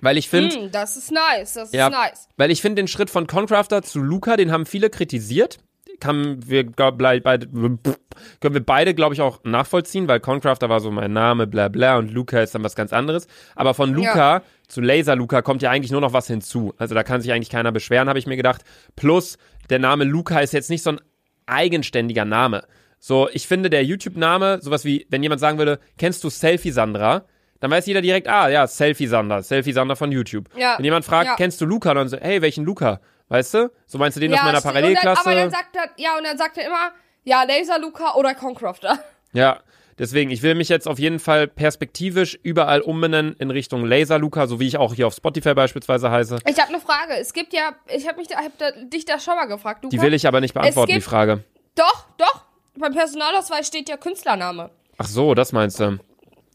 Weil 0.00 0.18
ich 0.18 0.28
finde, 0.28 0.54
Hm, 0.54 0.70
das 0.72 0.96
ist 0.96 1.10
nice, 1.10 1.54
das 1.54 1.68
ist 1.68 1.74
ja, 1.74 1.90
nice. 1.90 2.28
weil 2.36 2.50
ich 2.50 2.62
finde 2.62 2.80
den 2.82 2.88
Schritt 2.88 3.10
von 3.10 3.26
Concrafter 3.26 3.82
zu 3.82 4.00
Luca, 4.00 4.36
den 4.36 4.52
haben 4.52 4.66
viele 4.66 4.88
kritisiert. 4.88 5.58
Kann 6.00 6.38
wir 6.48 6.64
glaub, 6.64 6.98
beide, 6.98 7.46
können 7.46 8.54
wir 8.54 8.64
beide, 8.64 8.94
glaube 8.94 9.14
ich, 9.14 9.20
auch 9.20 9.44
nachvollziehen, 9.44 10.08
weil 10.08 10.18
Concrafter 10.18 10.68
war 10.68 10.80
so 10.80 10.90
mein 10.90 11.12
Name, 11.12 11.46
bla 11.46 11.68
bla, 11.68 11.98
und 11.98 12.10
Luca 12.10 12.40
ist 12.40 12.54
dann 12.54 12.64
was 12.64 12.74
ganz 12.74 12.92
anderes. 12.92 13.26
Aber 13.54 13.74
von 13.74 13.92
Luca 13.92 14.42
zu 14.66 14.80
Laser 14.80 15.14
Luca 15.14 15.42
kommt 15.42 15.62
ja 15.62 15.70
eigentlich 15.70 15.92
nur 15.92 16.00
noch 16.00 16.12
was 16.12 16.26
hinzu. 16.26 16.74
Also 16.78 16.94
da 16.94 17.04
kann 17.04 17.20
sich 17.20 17.32
eigentlich 17.32 17.50
keiner 17.50 17.70
beschweren, 17.70 18.08
habe 18.08 18.18
ich 18.18 18.26
mir 18.26 18.36
gedacht. 18.36 18.62
Plus, 18.96 19.38
der 19.70 19.78
Name 19.78 20.04
Luca 20.04 20.40
ist 20.40 20.52
jetzt 20.52 20.70
nicht 20.70 20.82
so 20.82 20.90
ein 20.90 21.00
eigenständiger 21.46 22.24
Name. 22.24 22.64
So, 22.98 23.28
ich 23.32 23.48
finde, 23.48 23.68
der 23.68 23.84
YouTube-Name, 23.84 24.60
sowas 24.62 24.84
wie, 24.84 25.06
wenn 25.10 25.22
jemand 25.22 25.40
sagen 25.40 25.58
würde, 25.58 25.80
kennst 25.98 26.22
du 26.24 26.30
Selfie 26.30 26.70
Sandra? 26.70 27.24
Dann 27.60 27.70
weiß 27.70 27.86
jeder 27.86 28.02
direkt, 28.02 28.28
ah, 28.28 28.48
ja, 28.48 28.66
Selfie 28.66 29.06
Sandra, 29.06 29.42
Selfie 29.42 29.72
Sandra 29.72 29.94
von 29.94 30.10
YouTube. 30.10 30.48
Ja, 30.56 30.74
Wenn 30.76 30.84
jemand 30.84 31.04
fragt, 31.04 31.26
ja. 31.26 31.36
kennst 31.36 31.60
du 31.60 31.64
Luca? 31.64 31.94
Dann 31.94 32.08
so, 32.08 32.16
hey, 32.16 32.42
welchen 32.42 32.64
Luca? 32.64 33.00
Weißt 33.28 33.54
du? 33.54 33.70
So 33.86 33.98
meinst 33.98 34.16
du 34.16 34.20
den 34.20 34.34
aus 34.34 34.42
meiner. 34.42 34.60
Parallelklasse? 34.60 35.22
Dann, 35.24 35.32
aber 35.32 35.40
dann 35.40 35.50
sagt 35.50 35.76
er, 35.76 35.90
ja, 35.96 36.16
und 36.18 36.24
dann 36.24 36.36
sagt 36.36 36.58
er 36.58 36.66
immer, 36.66 36.90
ja, 37.24 37.44
Laser 37.44 37.78
Luca 37.78 38.14
oder 38.14 38.34
Concrafter. 38.34 38.98
ja, 39.32 39.60
deswegen, 39.98 40.30
ich 40.30 40.42
will 40.42 40.54
mich 40.54 40.68
jetzt 40.68 40.86
auf 40.88 40.98
jeden 40.98 41.18
Fall 41.18 41.46
perspektivisch 41.48 42.38
überall 42.42 42.80
umbenennen 42.80 43.34
in 43.38 43.50
Richtung 43.50 43.84
Laser 43.84 44.18
Luca, 44.18 44.46
so 44.46 44.60
wie 44.60 44.66
ich 44.66 44.76
auch 44.78 44.94
hier 44.94 45.06
auf 45.06 45.14
Spotify 45.14 45.54
beispielsweise 45.54 46.10
heiße. 46.10 46.38
Ich 46.46 46.58
habe 46.60 46.68
eine 46.68 46.80
Frage. 46.80 47.14
Es 47.20 47.32
gibt 47.32 47.52
ja, 47.52 47.72
ich 47.94 48.06
habe 48.08 48.18
mich 48.18 48.28
da, 48.28 48.36
hab 48.36 48.56
da, 48.58 48.70
dich 48.72 49.04
da 49.04 49.18
schon 49.18 49.36
mal 49.36 49.46
gefragt, 49.46 49.84
Luca. 49.84 49.96
Die 49.96 50.02
will 50.02 50.14
ich 50.14 50.26
aber 50.26 50.40
nicht 50.40 50.54
beantworten, 50.54 50.92
die 50.92 51.00
Frage. 51.00 51.44
Doch, 51.74 52.06
doch. 52.18 52.44
Beim 52.76 52.92
Personalausweis 52.92 53.66
steht 53.66 53.88
ja 53.88 53.96
Künstlername. 53.96 54.70
Ach 54.98 55.06
so, 55.06 55.34
das 55.34 55.52
meinst 55.52 55.78
du. 55.80 55.98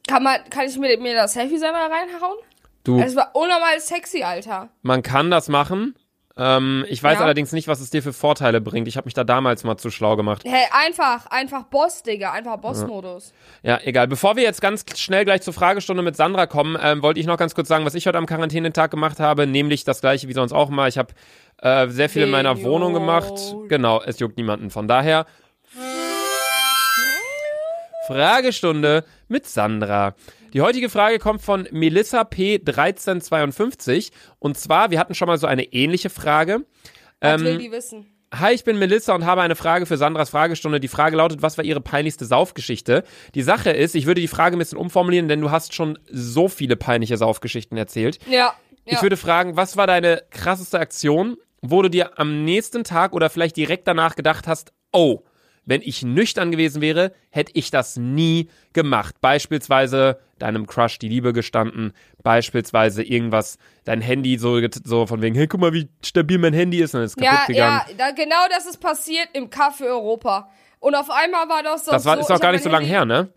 Kann 0.07 0.23
man, 0.23 0.37
kann 0.49 0.65
ich 0.67 0.77
mir, 0.77 0.97
mir 0.99 1.13
das 1.15 1.33
Selfie 1.33 1.57
selber 1.57 1.77
reinhauen? 1.79 2.37
Du, 2.83 2.99
Es 3.01 3.15
war 3.15 3.31
unnormal 3.35 3.79
sexy, 3.79 4.23
Alter. 4.23 4.69
man 4.81 5.03
kann 5.03 5.29
das 5.29 5.49
machen. 5.49 5.95
Ähm, 6.37 6.85
ich 6.87 7.01
weiß 7.01 7.17
Ja. 7.19 7.23
allerdings 7.25 7.51
nicht, 7.51 7.67
was 7.67 7.79
es 7.79 7.89
dir 7.89 8.03
für 8.03 8.13
Vorteile 8.13 8.61
bringt. 8.61 8.87
Ich 8.87 8.95
habe 8.97 9.05
mich 9.05 9.13
da 9.13 9.23
damals 9.23 9.63
mal 9.63 9.77
zu 9.77 9.89
schlau 9.89 10.15
gemacht. 10.15 10.43
Hey, 10.45 10.65
einfach, 10.71 11.25
einfach 11.27 11.63
Boss, 11.63 12.03
Digga. 12.03 12.31
Einfach 12.31 12.57
Boss-Modus. 12.57 13.33
Ja, 13.63 13.79
egal. 13.83 14.07
Bevor 14.07 14.35
wir 14.35 14.43
jetzt 14.43 14.61
ganz 14.61 14.85
schnell 14.95 15.25
gleich 15.25 15.41
zur 15.41 15.53
Fragestunde 15.53 16.03
mit 16.03 16.15
Sandra 16.15 16.45
kommen, 16.45 16.77
ähm, 16.81 17.01
wollte 17.01 17.19
ich 17.19 17.25
noch 17.25 17.37
ganz 17.37 17.55
kurz 17.55 17.67
sagen, 17.67 17.85
was 17.85 17.95
ich 17.95 18.05
heute 18.07 18.17
am 18.17 18.25
Quarantänetag 18.27 18.91
gemacht 18.91 19.19
habe, 19.19 19.47
nämlich 19.47 19.83
das 19.83 20.01
gleiche 20.01 20.27
wie 20.27 20.33
sonst 20.33 20.53
auch 20.53 20.69
mal. 20.69 20.87
Ich 20.89 20.97
habe 20.97 21.13
äh, 21.61 21.87
sehr 21.87 22.09
viel 22.09 22.23
in 22.23 22.29
meiner 22.29 22.61
Wohnung 22.63 22.93
gemacht. 22.93 23.33
Genau, 23.67 24.01
es 24.03 24.19
juckt 24.19 24.37
niemanden. 24.37 24.69
Von 24.69 24.87
daher 24.87 25.25
Fragestunde 28.07 29.03
mit 29.27 29.47
Sandra. 29.47 30.15
Die 30.53 30.61
heutige 30.61 30.89
Frage 30.89 31.19
kommt 31.19 31.41
von 31.41 31.67
Melissa 31.71 32.21
P1352 32.21 34.11
und 34.39 34.57
zwar, 34.57 34.91
wir 34.91 34.99
hatten 34.99 35.15
schon 35.15 35.27
mal 35.27 35.37
so 35.37 35.47
eine 35.47 35.63
ähnliche 35.73 36.09
Frage. 36.09 36.65
Was 37.19 37.41
Ähm, 37.41 37.47
will 37.47 37.57
die 37.57 37.71
wissen? 37.71 38.05
Hi, 38.33 38.53
ich 38.53 38.65
bin 38.65 38.77
Melissa 38.77 39.15
und 39.15 39.25
habe 39.25 39.41
eine 39.41 39.55
Frage 39.55 39.85
für 39.85 39.95
Sandras 39.95 40.31
Fragestunde. 40.31 40.81
Die 40.81 40.89
Frage 40.89 41.15
lautet, 41.15 41.41
was 41.41 41.57
war 41.57 41.63
Ihre 41.63 41.79
peinlichste 41.79 42.25
Saufgeschichte? 42.25 43.03
Die 43.35 43.41
Sache 43.41 43.69
ist, 43.69 43.95
ich 43.95 44.05
würde 44.05 44.19
die 44.19 44.27
Frage 44.27 44.57
ein 44.57 44.59
bisschen 44.59 44.77
umformulieren, 44.77 45.29
denn 45.29 45.39
du 45.39 45.49
hast 45.49 45.73
schon 45.73 45.97
so 46.11 46.49
viele 46.49 46.75
peinliche 46.75 47.15
Saufgeschichten 47.15 47.77
erzählt. 47.77 48.19
Ja. 48.25 48.33
ja. 48.35 48.53
Ich 48.85 49.01
würde 49.01 49.15
fragen, 49.15 49.55
was 49.55 49.77
war 49.77 49.87
deine 49.87 50.23
krasseste 50.29 50.77
Aktion, 50.77 51.37
wo 51.61 51.81
du 51.81 51.89
dir 51.89 52.19
am 52.19 52.43
nächsten 52.43 52.83
Tag 52.83 53.13
oder 53.13 53.29
vielleicht 53.29 53.55
direkt 53.55 53.87
danach 53.87 54.15
gedacht 54.15 54.45
hast, 54.45 54.73
oh, 54.91 55.23
wenn 55.67 55.81
ich 55.83 56.01
nüchtern 56.01 56.49
gewesen 56.49 56.81
wäre, 56.81 57.11
hätte 57.29 57.51
ich 57.53 57.69
das 57.69 57.97
nie 57.97 58.49
gemacht. 58.73 59.15
Beispielsweise 59.21 60.19
deinem 60.39 60.65
Crush 60.65 60.97
die 60.97 61.09
Liebe 61.09 61.33
gestanden, 61.33 61.93
beispielsweise 62.23 63.03
irgendwas, 63.03 63.57
dein 63.83 64.01
Handy 64.01 64.37
so, 64.37 64.59
so 64.83 65.05
von 65.05 65.21
wegen, 65.21 65.35
hey, 65.35 65.47
guck 65.47 65.59
mal, 65.59 65.73
wie 65.73 65.89
stabil 66.03 66.37
mein 66.37 66.53
Handy 66.53 66.79
ist 66.79 66.95
und 66.95 67.01
ist 67.01 67.17
kaputt 67.17 67.33
ja, 67.33 67.45
gegangen. 67.45 67.81
ja, 67.89 67.95
da, 67.97 68.11
genau 68.11 68.47
das 68.49 68.65
ist 68.65 68.79
passiert 68.79 69.27
im 69.33 69.49
Café 69.49 69.85
Europa. 69.85 70.49
Und 70.79 70.95
auf 70.95 71.09
einmal 71.09 71.49
war 71.49 71.63
das 71.63 71.85
so. 71.85 71.91
Das 71.91 72.05
war, 72.05 72.15
so, 72.15 72.21
ist 72.21 72.29
ich 72.29 72.39
gar 72.39 72.51
nicht 72.51 72.63
so 72.63 72.69
lange 72.69 72.85
her, 72.85 73.03
ne? 73.03 73.29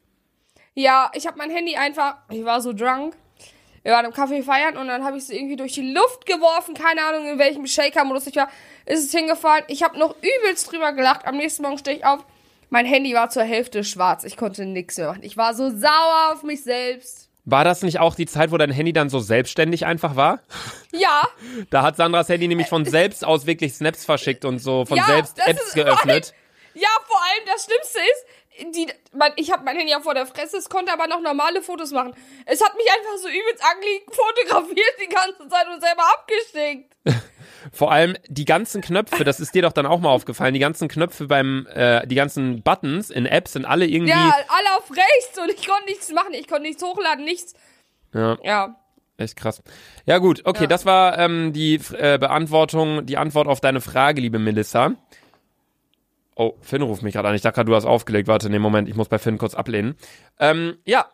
Ja, 0.75 1.11
ich 1.15 1.27
habe 1.27 1.37
mein 1.37 1.51
Handy 1.51 1.77
einfach, 1.77 2.17
ich 2.31 2.45
war 2.45 2.61
so 2.61 2.73
drunk. 2.73 3.17
Wir 3.83 3.93
waren 3.93 4.05
im 4.05 4.13
Café 4.13 4.43
feiern 4.43 4.77
und 4.77 4.89
dann 4.89 5.05
habe 5.05 5.17
ich 5.17 5.25
es 5.25 5.31
irgendwie 5.31 5.57
durch 5.57 5.73
die 5.73 5.93
Luft 5.93 6.27
geworfen, 6.27 6.75
keine 6.75 7.03
Ahnung 7.05 7.27
in 7.29 7.39
welchem 7.39 7.67
Shaker-Modus 7.67 8.27
ich 8.27 8.37
war, 8.37 8.51
ist 8.85 9.05
es 9.07 9.11
hingefallen. 9.11 9.65
Ich 9.69 9.83
habe 9.83 9.99
noch 9.99 10.15
übelst 10.17 10.71
drüber 10.71 10.93
gelacht. 10.93 11.27
Am 11.27 11.37
nächsten 11.37 11.63
Morgen 11.63 11.79
stehe 11.79 11.97
ich 11.97 12.05
auf, 12.05 12.21
mein 12.69 12.85
Handy 12.85 13.15
war 13.15 13.31
zur 13.31 13.43
Hälfte 13.45 13.83
schwarz. 13.83 14.25
Ich 14.25 14.37
konnte 14.37 14.67
nichts 14.67 14.99
mehr 14.99 15.09
machen. 15.09 15.23
Ich 15.23 15.37
war 15.37 15.55
so 15.55 15.71
sauer 15.71 16.33
auf 16.33 16.43
mich 16.43 16.63
selbst. 16.63 17.31
War 17.47 17.65
das 17.65 17.83
nicht 17.83 17.99
auch 17.99 18.15
die 18.15 18.27
Zeit, 18.27 18.53
wo 18.53 18.59
dein 18.59 18.71
Handy 18.71 18.93
dann 18.93 19.09
so 19.09 19.19
selbstständig 19.19 19.87
einfach 19.87 20.17
war? 20.17 20.41
Ja, 20.93 21.23
Da 21.71 21.83
hat 21.83 21.95
Sandras 21.97 22.29
Handy 22.29 22.49
nämlich 22.49 22.67
von 22.67 22.85
selbst 22.85 23.25
aus 23.25 23.47
wirklich 23.47 23.75
Snaps 23.75 24.05
verschickt 24.05 24.45
und 24.45 24.59
so 24.59 24.85
von 24.85 24.99
Ja, 24.99 25.05
selbst 25.05 25.39
Apps 25.47 25.73
geöffnet. 25.73 26.35
ja, 26.75 26.89
vor 27.07 27.17
allem 27.17 27.47
das 27.47 27.65
Schlimmste 27.65 27.99
ist, 28.01 28.27
die, 28.73 28.87
mein, 29.13 29.33
ich 29.37 29.51
habe 29.53 29.65
mein 29.65 29.77
Handy 29.77 29.91
ja 29.93 30.01
vor 30.01 30.15
der 30.15 30.27
Fresse, 30.27 30.57
es 30.59 30.69
konnte 30.69 30.93
aber 30.93 31.07
noch 31.07 31.21
normale 31.21 31.63
Fotos 31.63 31.91
machen. 31.93 32.15
Es 32.47 32.63
hat 32.65 32.75
mich 32.77 32.87
einfach 32.91 33.17
so 33.23 33.29
übelst 33.29 33.63
ugly 33.65 34.03
fotografiert 34.11 34.95
die 35.03 35.09
ganze 35.09 35.49
Zeit 35.49 35.67
und 35.73 35.81
selber 35.81 36.03
abgeschickt. 36.15 36.95
Vor 37.75 37.93
allem 37.93 38.17
die 38.27 38.47
ganzen 38.47 38.81
Knöpfe, 38.81 39.23
das 39.23 39.39
ist 39.39 39.55
dir 39.55 39.61
doch 39.63 39.73
dann 39.73 39.85
auch 39.85 40.01
mal 40.01 40.09
aufgefallen, 40.09 40.55
die 40.55 40.61
ganzen 40.61 40.89
Knöpfe 40.89 41.27
beim, 41.27 41.67
äh, 41.75 42.07
die 42.07 42.15
ganzen 42.15 42.63
Buttons 42.63 43.11
in 43.11 43.27
Apps 43.27 43.53
sind 43.53 43.67
alle 43.67 43.87
irgendwie. 43.87 44.11
Ja, 44.13 44.35
alle 44.49 44.79
auf 44.79 44.91
rechts 44.91 45.39
und 45.39 45.51
ich 45.51 45.67
konnte 45.67 45.85
nichts 45.85 46.11
machen. 46.11 46.33
Ich 46.33 46.49
konnte 46.49 46.63
nichts 46.63 46.83
hochladen, 46.83 47.23
nichts. 47.25 47.53
Ja, 48.15 48.39
Ja. 48.43 48.77
echt 49.19 49.37
krass. 49.37 49.63
Ja 50.07 50.19
gut, 50.19 50.41
okay, 50.47 50.63
Ja. 50.63 50.67
das 50.69 50.87
war 50.87 51.19
ähm, 51.19 51.53
die 51.53 51.75
äh, 51.99 52.17
Beantwortung, 52.19 53.05
die 53.05 53.19
Antwort 53.19 53.47
auf 53.47 53.61
deine 53.61 53.83
Frage, 53.83 54.23
liebe 54.23 54.39
Melissa. 54.39 54.93
Oh, 56.43 56.57
Finn 56.63 56.81
ruft 56.81 57.03
mich 57.03 57.13
gerade 57.13 57.29
an. 57.29 57.35
Ich 57.35 57.43
dachte 57.43 57.57
gerade, 57.57 57.69
du 57.69 57.77
hast 57.77 57.85
aufgelegt. 57.85 58.27
Warte, 58.27 58.49
nee, 58.49 58.59
Moment, 58.59 58.89
ich 58.89 58.95
muss 58.95 59.09
bei 59.11 59.19
Finn 59.19 59.37
kurz 59.37 59.55
ablehnen. 59.55 59.95
Ähm, 60.39 60.79
ja. 60.87 61.05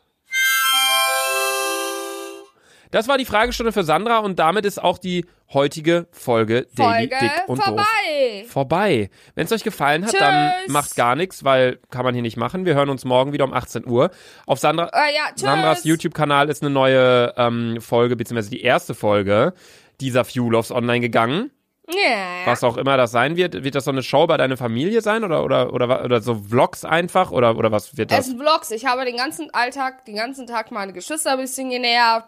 Das 2.92 3.08
war 3.08 3.18
die 3.18 3.24
Fragestunde 3.24 3.72
für 3.72 3.82
Sandra 3.82 4.18
und 4.18 4.38
damit 4.38 4.64
ist 4.64 4.80
auch 4.80 4.98
die 4.98 5.26
heutige 5.52 6.06
Folge 6.12 6.68
Daily 6.76 7.08
Folge 7.08 7.16
Dick 7.20 7.48
und 7.48 7.58
Doof 7.58 7.64
vorbei. 7.66 8.44
vorbei. 8.48 9.10
Wenn 9.34 9.46
es 9.46 9.52
euch 9.52 9.64
gefallen 9.64 10.06
hat, 10.06 10.14
dann 10.14 10.52
Tschüss. 10.62 10.72
macht 10.72 10.94
gar 10.94 11.16
nichts, 11.16 11.42
weil 11.42 11.80
kann 11.90 12.04
man 12.04 12.14
hier 12.14 12.22
nicht 12.22 12.36
machen. 12.36 12.64
Wir 12.64 12.74
hören 12.76 12.88
uns 12.88 13.04
morgen 13.04 13.32
wieder 13.32 13.44
um 13.44 13.52
18 13.52 13.84
Uhr. 13.88 14.10
Auf 14.46 14.60
Sandra, 14.60 14.86
Äh, 14.92 15.12
ja. 15.14 15.22
Sandras 15.34 15.82
YouTube-Kanal 15.82 16.48
ist 16.48 16.62
eine 16.62 16.70
neue 16.70 17.34
ähm, 17.36 17.80
Folge, 17.80 18.14
beziehungsweise 18.14 18.50
die 18.50 18.62
erste 18.62 18.94
Folge 18.94 19.52
dieser 20.00 20.24
Fueloffs 20.24 20.70
online 20.70 21.00
gegangen. 21.00 21.50
Ja. 21.88 22.46
Was 22.46 22.64
auch 22.64 22.76
immer 22.76 22.96
das 22.96 23.12
sein 23.12 23.36
wird. 23.36 23.62
Wird 23.62 23.74
das 23.74 23.84
so 23.84 23.92
eine 23.92 24.02
Show 24.02 24.26
bei 24.26 24.36
deiner 24.36 24.56
Familie 24.56 25.00
sein 25.00 25.22
oder, 25.22 25.44
oder, 25.44 25.72
oder, 25.72 26.04
oder 26.04 26.20
so 26.20 26.34
Vlogs 26.34 26.84
einfach? 26.84 27.30
Oder, 27.30 27.56
oder 27.56 27.70
was 27.70 27.96
wird 27.96 28.10
Es 28.10 28.16
das? 28.16 28.26
sind 28.26 28.40
Vlogs. 28.40 28.70
Ich 28.72 28.86
habe 28.86 29.04
den 29.04 29.16
ganzen 29.16 29.52
Alltag, 29.54 30.04
den 30.04 30.16
ganzen 30.16 30.46
Tag 30.46 30.72
meine 30.72 30.92
Geschwister 30.92 31.32
ein 31.32 31.38
bisschen 31.38 31.70
genervt. 31.70 32.26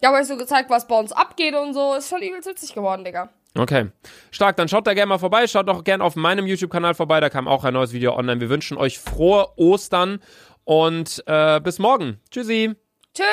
Ich 0.00 0.06
habe 0.06 0.18
euch 0.18 0.26
so 0.26 0.36
gezeigt, 0.36 0.70
was 0.70 0.86
bei 0.86 0.98
uns 0.98 1.12
abgeht 1.12 1.54
und 1.54 1.74
so. 1.74 1.94
Ist 1.94 2.08
schon 2.10 2.22
übelst 2.22 2.48
witzig 2.48 2.74
geworden, 2.74 3.04
Digga. 3.04 3.30
Okay. 3.58 3.90
Stark, 4.30 4.56
dann 4.56 4.68
schaut 4.68 4.86
da 4.86 4.94
gerne 4.94 5.08
mal 5.08 5.18
vorbei. 5.18 5.46
Schaut 5.46 5.68
doch 5.68 5.84
gerne 5.84 6.02
auf 6.02 6.16
meinem 6.16 6.46
YouTube-Kanal 6.46 6.94
vorbei. 6.94 7.20
Da 7.20 7.28
kam 7.28 7.48
auch 7.48 7.64
ein 7.64 7.74
neues 7.74 7.92
Video 7.92 8.16
online. 8.16 8.40
Wir 8.40 8.48
wünschen 8.48 8.78
euch 8.78 8.98
frohe 8.98 9.48
Ostern 9.56 10.20
und 10.64 11.22
äh, 11.26 11.60
bis 11.60 11.78
morgen. 11.78 12.20
Tschüssi. 12.30 12.74
Tschüss. 13.14 13.26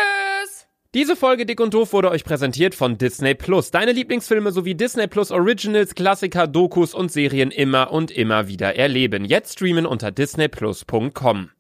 Diese 0.96 1.16
Folge 1.16 1.46
Dick 1.46 1.60
und 1.60 1.76
Doof 1.76 1.94
wurde 1.94 2.10
euch 2.10 2.24
präsentiert 2.24 2.74
von 2.74 2.98
Disney 2.98 3.36
Plus. 3.36 3.70
Deine 3.70 3.92
Lieblingsfilme 3.92 4.52
sowie 4.52 4.74
Disney 4.74 5.06
Plus 5.06 5.30
Originals, 5.30 5.94
Klassiker, 5.94 6.48
Dokus 6.48 6.96
und 6.96 7.12
Serien 7.12 7.52
immer 7.52 7.92
und 7.92 8.10
immer 8.10 8.48
wieder 8.48 8.76
erleben. 8.76 9.24
Jetzt 9.24 9.54
streamen 9.54 9.86
unter 9.86 10.10
disneyplus.com. 10.10 11.52